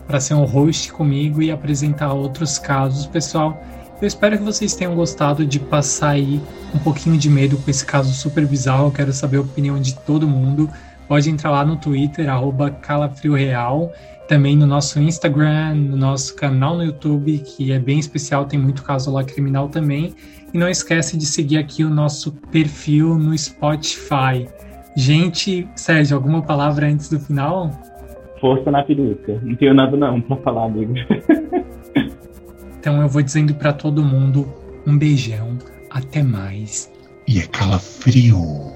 para 0.06 0.20
ser 0.20 0.34
um 0.34 0.44
host 0.44 0.92
comigo 0.92 1.42
e 1.42 1.50
apresentar 1.50 2.12
outros 2.12 2.58
casos, 2.58 3.06
pessoal. 3.06 3.60
Eu 4.00 4.06
espero 4.06 4.36
que 4.36 4.44
vocês 4.44 4.74
tenham 4.74 4.94
gostado 4.94 5.46
de 5.46 5.58
passar 5.58 6.10
aí 6.10 6.38
um 6.74 6.78
pouquinho 6.78 7.16
de 7.16 7.30
medo 7.30 7.56
com 7.56 7.70
esse 7.70 7.84
caso 7.84 8.12
super 8.12 8.46
bizarro. 8.46 8.88
Eu 8.88 8.92
quero 8.92 9.10
saber 9.10 9.38
a 9.38 9.40
opinião 9.40 9.80
de 9.80 9.98
todo 10.00 10.28
mundo. 10.28 10.68
Pode 11.08 11.30
entrar 11.30 11.50
lá 11.50 11.64
no 11.64 11.76
Twitter, 11.76 12.26
calafrioreal, 12.82 13.90
também 14.28 14.54
no 14.54 14.66
nosso 14.66 15.00
Instagram, 15.00 15.76
no 15.76 15.96
nosso 15.96 16.36
canal 16.36 16.76
no 16.76 16.84
YouTube, 16.84 17.38
que 17.38 17.72
é 17.72 17.78
bem 17.78 17.98
especial, 17.98 18.44
tem 18.44 18.58
muito 18.58 18.82
caso 18.82 19.10
lá 19.10 19.24
criminal 19.24 19.68
também. 19.68 20.14
E 20.52 20.58
não 20.58 20.68
esquece 20.68 21.16
de 21.16 21.24
seguir 21.24 21.56
aqui 21.56 21.82
o 21.82 21.88
nosso 21.88 22.32
perfil 22.50 23.16
no 23.16 23.36
Spotify. 23.36 24.46
Gente, 24.94 25.66
Sérgio, 25.74 26.16
alguma 26.16 26.42
palavra 26.42 26.86
antes 26.86 27.08
do 27.08 27.18
final? 27.18 27.70
Força 28.40 28.70
na 28.70 28.82
peruca. 28.82 29.40
Não 29.42 29.56
tenho 29.56 29.72
nada 29.72 29.96
não 29.96 30.20
pra 30.20 30.36
falar, 30.36 30.66
amigo. 30.66 30.92
Então 32.78 33.00
eu 33.00 33.08
vou 33.08 33.22
dizendo 33.22 33.54
para 33.54 33.72
todo 33.72 34.04
mundo 34.04 34.52
um 34.86 34.96
beijão, 34.96 35.58
até 35.90 36.22
mais. 36.22 36.90
E 37.26 37.40
é 37.40 37.46
calafrio. 37.46 38.75